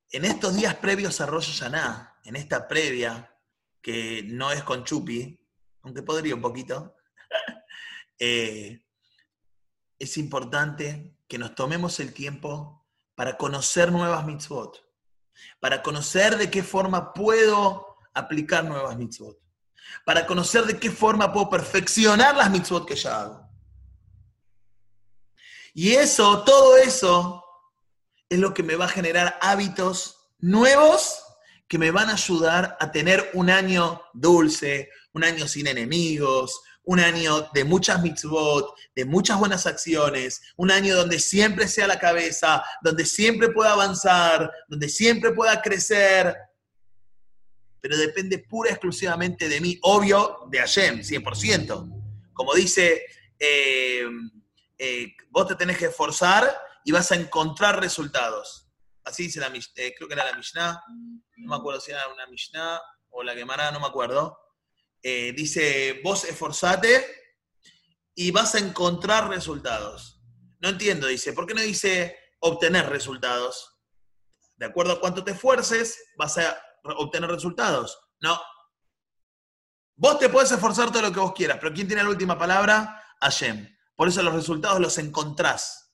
En 0.09 0.23
estos 0.23 0.55
días 0.55 0.75
previos 0.75 1.19
a 1.19 1.25
Rosh 1.25 1.49
Hashanah, 1.51 2.21
en 2.23 2.37
esta 2.37 2.65
previa, 2.65 3.37
que 3.81 4.23
no 4.23 4.53
es 4.53 4.63
con 4.63 4.85
Chupi, 4.85 5.37
aunque 5.81 6.01
podría 6.01 6.35
un 6.35 6.41
poquito, 6.41 6.95
eh, 8.19 8.85
es 9.99 10.17
importante 10.17 11.17
que 11.27 11.37
nos 11.37 11.55
tomemos 11.55 11.99
el 11.99 12.13
tiempo 12.13 12.87
para 13.15 13.35
conocer 13.35 13.91
nuevas 13.91 14.25
mitzvot, 14.25 14.81
para 15.59 15.83
conocer 15.83 16.37
de 16.37 16.49
qué 16.49 16.63
forma 16.63 17.11
puedo 17.11 17.92
aplicar 18.13 18.63
nuevas 18.65 18.97
mitzvot, 18.97 19.37
para 20.05 20.25
conocer 20.25 20.65
de 20.65 20.79
qué 20.79 20.91
forma 20.91 21.31
puedo 21.31 21.49
perfeccionar 21.49 22.35
las 22.35 22.51
mitzvot 22.51 22.87
que 22.87 22.95
ya 22.95 23.21
hago. 23.21 23.49
Y 25.73 25.93
eso, 25.93 26.43
todo 26.43 26.77
eso, 26.77 27.43
es 28.29 28.39
lo 28.39 28.53
que 28.53 28.63
me 28.63 28.75
va 28.75 28.85
a 28.85 28.89
generar 28.89 29.37
hábitos 29.41 30.31
nuevos 30.39 31.23
que 31.67 31.77
me 31.77 31.91
van 31.91 32.09
a 32.09 32.13
ayudar 32.13 32.77
a 32.79 32.91
tener 32.91 33.31
un 33.33 33.49
año 33.49 34.01
dulce, 34.13 34.89
un 35.13 35.23
año 35.23 35.47
sin 35.47 35.67
enemigos, 35.67 36.61
un 36.83 36.99
año 36.99 37.49
de 37.53 37.63
muchas 37.63 38.01
mitzvot, 38.01 38.75
de 38.95 39.05
muchas 39.05 39.39
buenas 39.39 39.65
acciones, 39.65 40.41
un 40.57 40.69
año 40.69 40.95
donde 40.95 41.19
siempre 41.19 41.67
sea 41.67 41.87
la 41.87 41.99
cabeza, 41.99 42.63
donde 42.81 43.05
siempre 43.05 43.49
pueda 43.49 43.71
avanzar, 43.71 44.51
donde 44.67 44.89
siempre 44.89 45.31
pueda 45.31 45.61
crecer. 45.61 46.35
Pero 47.83 47.97
depende 47.97 48.39
pura 48.39 48.69
y 48.69 48.71
exclusivamente 48.71 49.49
de 49.49 49.59
mí, 49.59 49.77
obvio, 49.81 50.47
de 50.49 50.59
Hashem, 50.59 51.01
100%. 51.01 52.31
Como 52.31 52.53
dice, 52.53 53.05
eh, 53.37 54.07
eh, 54.77 55.13
vos 55.29 55.47
te 55.49 55.55
tenés 55.55 55.77
que 55.77 55.87
esforzar 55.87 56.49
y 56.85 56.93
vas 56.93 57.11
a 57.11 57.15
encontrar 57.15 57.81
resultados. 57.81 58.69
Así 59.03 59.23
dice 59.23 59.41
la 59.41 59.47
eh, 59.47 59.93
creo 59.97 60.07
que 60.07 60.13
era 60.13 60.23
la 60.23 60.37
Mishnah, 60.37 60.81
no 61.35 61.49
me 61.49 61.55
acuerdo 61.57 61.81
si 61.81 61.91
era 61.91 62.07
una 62.07 62.25
Mishnah 62.27 62.79
o 63.09 63.21
la 63.21 63.33
Gemara, 63.33 63.69
no 63.71 63.81
me 63.81 63.87
acuerdo. 63.87 64.39
Eh, 65.01 65.33
dice, 65.35 65.99
vos 66.05 66.23
esforzate 66.23 67.05
y 68.15 68.31
vas 68.31 68.55
a 68.55 68.59
encontrar 68.59 69.27
resultados. 69.27 70.21
No 70.61 70.69
entiendo, 70.69 71.07
dice, 71.07 71.33
¿por 71.33 71.47
qué 71.47 71.53
no 71.53 71.59
dice 71.59 72.17
obtener 72.39 72.87
resultados? 72.89 73.81
De 74.55 74.67
acuerdo 74.67 74.93
a 74.93 75.01
cuánto 75.01 75.25
te 75.25 75.31
esfuerces, 75.31 76.01
vas 76.15 76.37
a 76.37 76.57
obtener 76.83 77.29
resultados. 77.29 77.99
No. 78.21 78.39
Vos 79.95 80.19
te 80.19 80.29
puedes 80.29 80.51
esforzar 80.51 80.91
todo 80.91 81.01
lo 81.03 81.11
que 81.11 81.19
vos 81.19 81.33
quieras, 81.33 81.57
pero 81.61 81.73
¿quién 81.73 81.87
tiene 81.87 82.03
la 82.03 82.09
última 82.09 82.37
palabra? 82.37 83.01
Hashem. 83.21 83.69
Por 83.95 84.07
eso 84.07 84.23
los 84.23 84.33
resultados 84.33 84.79
los 84.79 84.97
encontrás, 84.97 85.93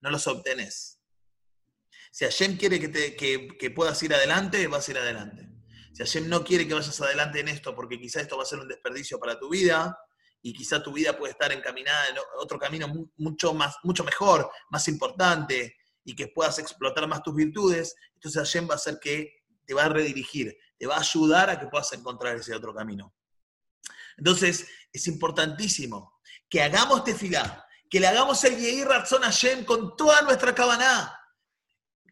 no 0.00 0.10
los 0.10 0.26
obtenés. 0.28 1.00
Si 2.12 2.24
Hashem 2.24 2.56
quiere 2.56 2.78
que, 2.78 2.88
te- 2.88 3.16
que- 3.16 3.48
que 3.58 3.70
puedas 3.72 4.00
ir 4.04 4.14
adelante, 4.14 4.66
vas 4.68 4.86
a 4.86 4.90
ir 4.92 4.98
adelante. 4.98 5.48
Si 5.92 5.98
Hashem 5.98 6.28
no 6.28 6.44
quiere 6.44 6.66
que 6.68 6.74
vayas 6.74 7.00
adelante 7.00 7.40
en 7.40 7.48
esto, 7.48 7.74
porque 7.74 7.98
quizá 8.00 8.20
esto 8.20 8.36
va 8.36 8.44
a 8.44 8.46
ser 8.46 8.60
un 8.60 8.68
desperdicio 8.68 9.18
para 9.18 9.38
tu 9.38 9.48
vida, 9.50 9.98
y 10.40 10.52
quizá 10.52 10.82
tu 10.82 10.92
vida 10.92 11.16
puede 11.16 11.32
estar 11.32 11.50
encaminada 11.52 12.08
en 12.08 12.16
otro 12.38 12.58
camino 12.58 12.86
mu- 12.86 13.08
mucho, 13.16 13.52
más, 13.54 13.76
mucho 13.82 14.04
mejor, 14.04 14.48
más 14.70 14.86
importante, 14.88 15.74
y 16.04 16.14
que 16.14 16.28
puedas 16.28 16.58
explotar 16.60 17.08
más 17.08 17.22
tus 17.22 17.34
virtudes, 17.34 17.96
entonces 18.14 18.40
Hashem 18.42 18.68
va 18.68 18.74
a 18.74 18.76
hacer 18.76 18.98
que 19.00 19.43
te 19.66 19.74
va 19.74 19.84
a 19.84 19.88
redirigir, 19.88 20.56
te 20.78 20.86
va 20.86 20.96
a 20.96 21.00
ayudar 21.00 21.50
a 21.50 21.58
que 21.58 21.66
puedas 21.66 21.92
encontrar 21.92 22.36
ese 22.36 22.54
otro 22.54 22.74
camino. 22.74 23.14
Entonces, 24.16 24.66
es 24.92 25.06
importantísimo 25.06 26.20
que 26.48 26.62
hagamos 26.62 27.04
tefilá, 27.04 27.66
que 27.90 28.00
le 28.00 28.06
hagamos 28.06 28.42
el 28.44 28.56
Yehi 28.56 28.84
Ratzon 28.84 29.22
Hashem 29.22 29.64
con 29.64 29.96
toda 29.96 30.22
nuestra 30.22 30.54
cabana. 30.54 31.18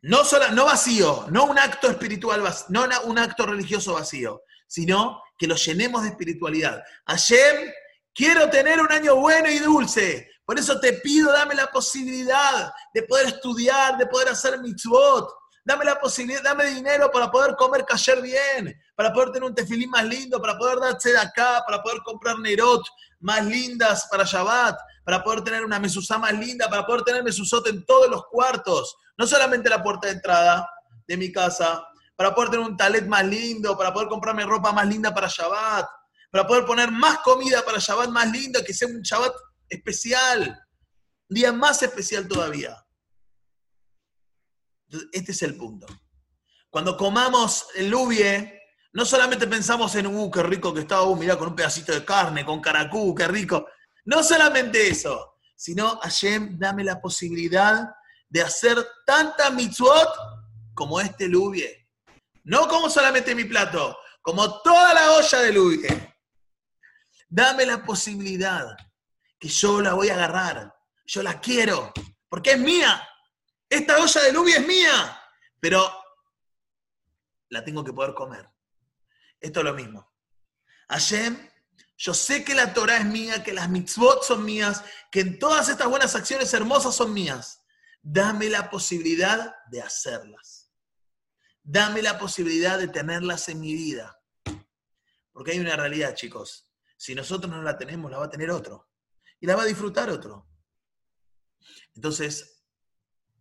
No, 0.02 0.24
sola, 0.24 0.50
no 0.50 0.64
vacío, 0.64 1.26
no 1.30 1.44
un 1.44 1.58
acto 1.58 1.88
espiritual 1.88 2.42
no 2.70 2.84
un 3.04 3.18
acto 3.18 3.46
religioso 3.46 3.94
vacío, 3.94 4.42
sino 4.66 5.22
que 5.38 5.46
lo 5.46 5.54
llenemos 5.54 6.02
de 6.02 6.08
espiritualidad. 6.08 6.82
Hashem, 7.06 7.70
quiero 8.12 8.50
tener 8.50 8.80
un 8.80 8.90
año 8.90 9.16
bueno 9.16 9.48
y 9.48 9.58
dulce. 9.58 10.28
Por 10.44 10.58
eso 10.58 10.80
te 10.80 10.94
pido, 10.94 11.32
dame 11.32 11.54
la 11.54 11.68
posibilidad 11.68 12.72
de 12.92 13.02
poder 13.04 13.28
estudiar, 13.28 13.96
de 13.96 14.06
poder 14.06 14.28
hacer 14.28 14.60
mitzvot. 14.60 15.28
Dame 15.64 15.84
la 15.84 16.00
posibilidad, 16.00 16.42
dame 16.42 16.66
dinero 16.66 17.08
para 17.10 17.30
poder 17.30 17.54
comer 17.54 17.84
kasher 17.84 18.20
bien, 18.20 18.74
para 18.96 19.12
poder 19.12 19.30
tener 19.30 19.48
un 19.48 19.54
tefilín 19.54 19.90
más 19.90 20.04
lindo, 20.04 20.40
para 20.40 20.58
poder 20.58 20.80
darse 20.80 21.12
de 21.12 21.18
acá, 21.18 21.62
para 21.64 21.80
poder 21.80 22.02
comprar 22.02 22.36
nerot 22.40 22.82
más 23.20 23.44
lindas 23.46 24.08
para 24.10 24.24
Shabbat, 24.24 24.76
para 25.04 25.22
poder 25.22 25.42
tener 25.42 25.64
una 25.64 25.78
mesuzá 25.78 26.18
más 26.18 26.32
linda, 26.32 26.68
para 26.68 26.84
poder 26.84 27.02
tener 27.02 27.22
mesuzot 27.22 27.64
en 27.68 27.84
todos 27.86 28.10
los 28.10 28.26
cuartos, 28.26 28.96
no 29.16 29.26
solamente 29.26 29.70
la 29.70 29.80
puerta 29.80 30.08
de 30.08 30.14
entrada 30.14 30.68
de 31.06 31.16
mi 31.16 31.30
casa, 31.30 31.86
para 32.16 32.34
poder 32.34 32.50
tener 32.50 32.66
un 32.66 32.76
talet 32.76 33.06
más 33.06 33.24
lindo, 33.24 33.76
para 33.76 33.92
poder 33.92 34.08
comprarme 34.08 34.44
ropa 34.44 34.72
más 34.72 34.86
linda 34.86 35.14
para 35.14 35.28
Shabbat, 35.28 35.86
para 36.30 36.46
poder 36.46 36.64
poner 36.64 36.90
más 36.90 37.18
comida 37.18 37.62
para 37.64 37.78
Shabbat 37.78 38.08
más 38.08 38.30
lindo, 38.32 38.64
que 38.64 38.74
sea 38.74 38.88
un 38.88 39.00
Shabbat 39.00 39.32
especial, 39.68 40.60
un 41.28 41.34
día 41.34 41.52
más 41.52 41.82
especial 41.82 42.26
todavía. 42.26 42.76
Este 45.12 45.32
es 45.32 45.42
el 45.42 45.56
punto. 45.56 45.86
Cuando 46.70 46.96
comamos 46.96 47.66
el 47.74 47.90
lubie, 47.90 48.60
no 48.92 49.04
solamente 49.04 49.46
pensamos 49.46 49.94
en, 49.94 50.06
uh, 50.06 50.30
qué 50.30 50.42
rico 50.42 50.72
que 50.72 50.80
está, 50.80 51.02
uh, 51.02 51.16
mirá, 51.16 51.36
con 51.36 51.48
un 51.48 51.56
pedacito 51.56 51.92
de 51.92 52.04
carne, 52.04 52.44
con 52.44 52.60
caracú, 52.60 53.14
qué 53.14 53.26
rico. 53.28 53.66
No 54.04 54.22
solamente 54.22 54.88
eso, 54.88 55.38
sino, 55.56 55.98
Hashem, 56.00 56.58
dame 56.58 56.84
la 56.84 57.00
posibilidad 57.00 57.88
de 58.28 58.42
hacer 58.42 58.84
tanta 59.06 59.50
mitzvot 59.50 60.08
como 60.74 61.00
este 61.00 61.28
lubie. 61.28 61.88
No 62.44 62.66
como 62.68 62.90
solamente 62.90 63.34
mi 63.34 63.44
plato, 63.44 63.96
como 64.20 64.60
toda 64.62 64.94
la 64.94 65.12
olla 65.12 65.38
de 65.40 65.52
lubie. 65.52 66.14
Dame 67.28 67.66
la 67.66 67.84
posibilidad 67.84 68.76
que 69.38 69.48
yo 69.48 69.80
la 69.80 69.94
voy 69.94 70.08
a 70.08 70.14
agarrar, 70.14 70.74
yo 71.04 71.22
la 71.22 71.40
quiero, 71.40 71.92
porque 72.28 72.52
es 72.52 72.58
mía. 72.58 73.08
Esta 73.72 73.98
olla 74.02 74.20
de 74.20 74.32
lubie 74.34 74.56
es 74.58 74.66
mía, 74.66 75.18
pero 75.58 75.90
la 77.48 77.64
tengo 77.64 77.82
que 77.82 77.94
poder 77.94 78.12
comer. 78.12 78.46
Esto 79.40 79.60
es 79.60 79.64
lo 79.64 79.72
mismo. 79.72 80.12
Hashem, 80.90 81.48
yo 81.96 82.12
sé 82.12 82.44
que 82.44 82.54
la 82.54 82.74
Torah 82.74 82.98
es 82.98 83.06
mía, 83.06 83.42
que 83.42 83.54
las 83.54 83.70
mitzvot 83.70 84.24
son 84.24 84.44
mías, 84.44 84.84
que 85.10 85.24
todas 85.24 85.70
estas 85.70 85.88
buenas 85.88 86.14
acciones 86.14 86.52
hermosas 86.52 86.94
son 86.94 87.14
mías. 87.14 87.64
Dame 88.02 88.50
la 88.50 88.68
posibilidad 88.68 89.54
de 89.70 89.80
hacerlas. 89.80 90.70
Dame 91.62 92.02
la 92.02 92.18
posibilidad 92.18 92.78
de 92.78 92.88
tenerlas 92.88 93.48
en 93.48 93.58
mi 93.58 93.72
vida. 93.72 94.20
Porque 95.32 95.52
hay 95.52 95.60
una 95.60 95.76
realidad, 95.76 96.14
chicos. 96.14 96.68
Si 96.98 97.14
nosotros 97.14 97.50
no 97.50 97.62
la 97.62 97.78
tenemos, 97.78 98.10
la 98.10 98.18
va 98.18 98.26
a 98.26 98.30
tener 98.30 98.50
otro. 98.50 98.90
Y 99.40 99.46
la 99.46 99.56
va 99.56 99.62
a 99.62 99.66
disfrutar 99.66 100.10
otro. 100.10 100.46
Entonces, 101.94 102.61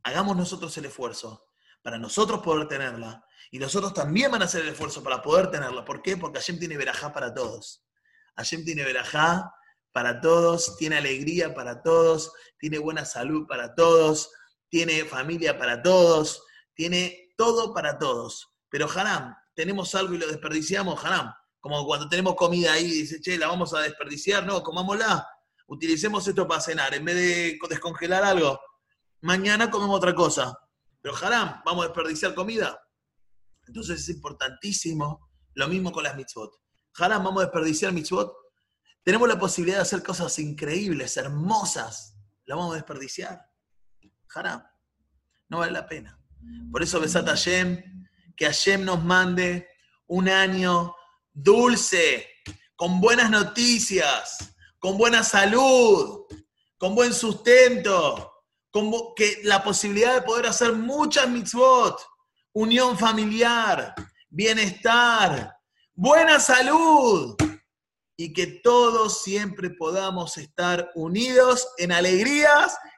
hagamos 0.04 0.36
nosotros 0.38 0.78
el 0.78 0.86
esfuerzo 0.86 1.48
para 1.82 1.98
nosotros 1.98 2.42
poder 2.42 2.68
tenerla. 2.68 3.26
Y 3.52 3.60
nosotros 3.60 3.94
también 3.94 4.32
van 4.32 4.42
a 4.42 4.46
hacer 4.46 4.62
el 4.62 4.70
esfuerzo 4.70 5.04
para 5.04 5.22
poder 5.22 5.52
tenerla. 5.52 5.84
¿Por 5.84 6.02
qué? 6.02 6.18
Porque 6.18 6.40
Hashem 6.40 6.60
tiene 6.60 6.78
verajá 6.78 7.12
para 7.12 7.34
todos. 7.34 7.84
Hashem 8.36 8.64
tiene 8.64 8.84
verajá 8.84 9.54
para 9.92 10.22
todos, 10.22 10.78
tiene 10.78 10.98
alegría 10.98 11.54
para 11.54 11.82
todos, 11.82 12.32
tiene 12.58 12.78
buena 12.78 13.04
salud 13.04 13.46
para 13.46 13.76
todos, 13.76 14.32
tiene 14.70 15.04
familia 15.04 15.58
para 15.58 15.82
todos, 15.82 16.44
tiene 16.74 17.34
todo 17.36 17.74
para 17.74 17.98
todos. 18.00 18.50
Pero 18.70 18.90
Haram, 18.90 19.36
tenemos 19.54 19.94
algo 19.96 20.14
y 20.14 20.18
lo 20.18 20.28
desperdiciamos, 20.28 21.04
Haram. 21.04 21.34
Como 21.60 21.86
cuando 21.86 22.08
tenemos 22.08 22.36
comida 22.36 22.74
ahí 22.74 22.90
dice, 22.90 23.20
che, 23.22 23.38
la 23.38 23.48
vamos 23.48 23.74
a 23.74 23.82
desperdiciar, 23.82 24.46
no, 24.46 24.64
comámosla. 24.64 25.28
Utilicemos 25.68 26.28
esto 26.28 26.48
para 26.48 26.62
cenar. 26.62 26.94
En 26.96 27.06
vez 27.06 27.16
de 27.16 27.60
descongelar 27.70 28.24
algo, 28.24 28.60
mañana 29.22 29.70
comemos 29.70 29.98
otra 29.98 30.14
cosa. 30.14 30.58
Pero 31.02 31.16
Haram, 31.16 31.62
vamos 31.66 31.84
a 31.84 31.88
desperdiciar 31.88 32.36
comida. 32.36 32.80
Entonces 33.68 34.02
es 34.02 34.10
importantísimo 34.10 35.32
lo 35.54 35.68
mismo 35.68 35.92
con 35.92 36.04
las 36.04 36.16
mitzvot. 36.16 36.54
Haram, 36.98 37.24
vamos 37.24 37.42
a 37.42 37.46
desperdiciar 37.46 37.92
mitzvot. 37.94 38.34
Tenemos 39.04 39.28
la 39.28 39.40
posibilidad 39.40 39.78
de 39.78 39.84
hacer 39.84 40.04
cosas 40.04 40.38
increíbles, 40.40 41.18
hermosas. 41.18 42.18
La 42.46 42.56
vamos 42.56 42.74
a 42.74 42.76
desperdiciar. 42.76 43.42
Haram. 44.36 44.64
No 45.50 45.60
vale 45.60 45.72
la 45.72 45.88
pena. 45.88 46.18
Por 46.72 46.82
eso 46.82 47.00
besat 47.00 47.28
a 47.28 47.32
Hashem, 47.32 48.06
que 48.36 48.46
Hashem 48.46 48.86
nos 48.86 49.04
mande 49.04 49.68
un 50.08 50.30
año 50.30 50.96
dulce, 51.34 52.28
con 52.76 53.00
buenas 53.00 53.30
noticias, 53.30 54.56
con 54.80 54.98
buena 54.98 55.24
salud, 55.24 56.26
con 56.78 56.96
buen 56.96 57.14
sustento, 57.14 58.31
con 58.72 58.90
bo- 58.90 59.14
que 59.16 59.40
la 59.44 59.64
posibilidad 59.64 60.16
de 60.16 60.22
poder 60.22 60.48
hacer 60.48 60.74
muchas 60.74 61.28
mitzvot, 61.30 62.00
unión 62.54 62.98
familiar, 62.98 63.94
bienestar, 64.30 65.56
buena 65.94 66.40
salud 66.40 67.36
y 68.18 68.34
que 68.34 68.48
todos 68.64 69.24
siempre 69.24 69.70
podamos 69.72 70.38
estar 70.38 70.92
unidos 70.96 71.68
en 71.78 71.92
alegrías 71.92 72.78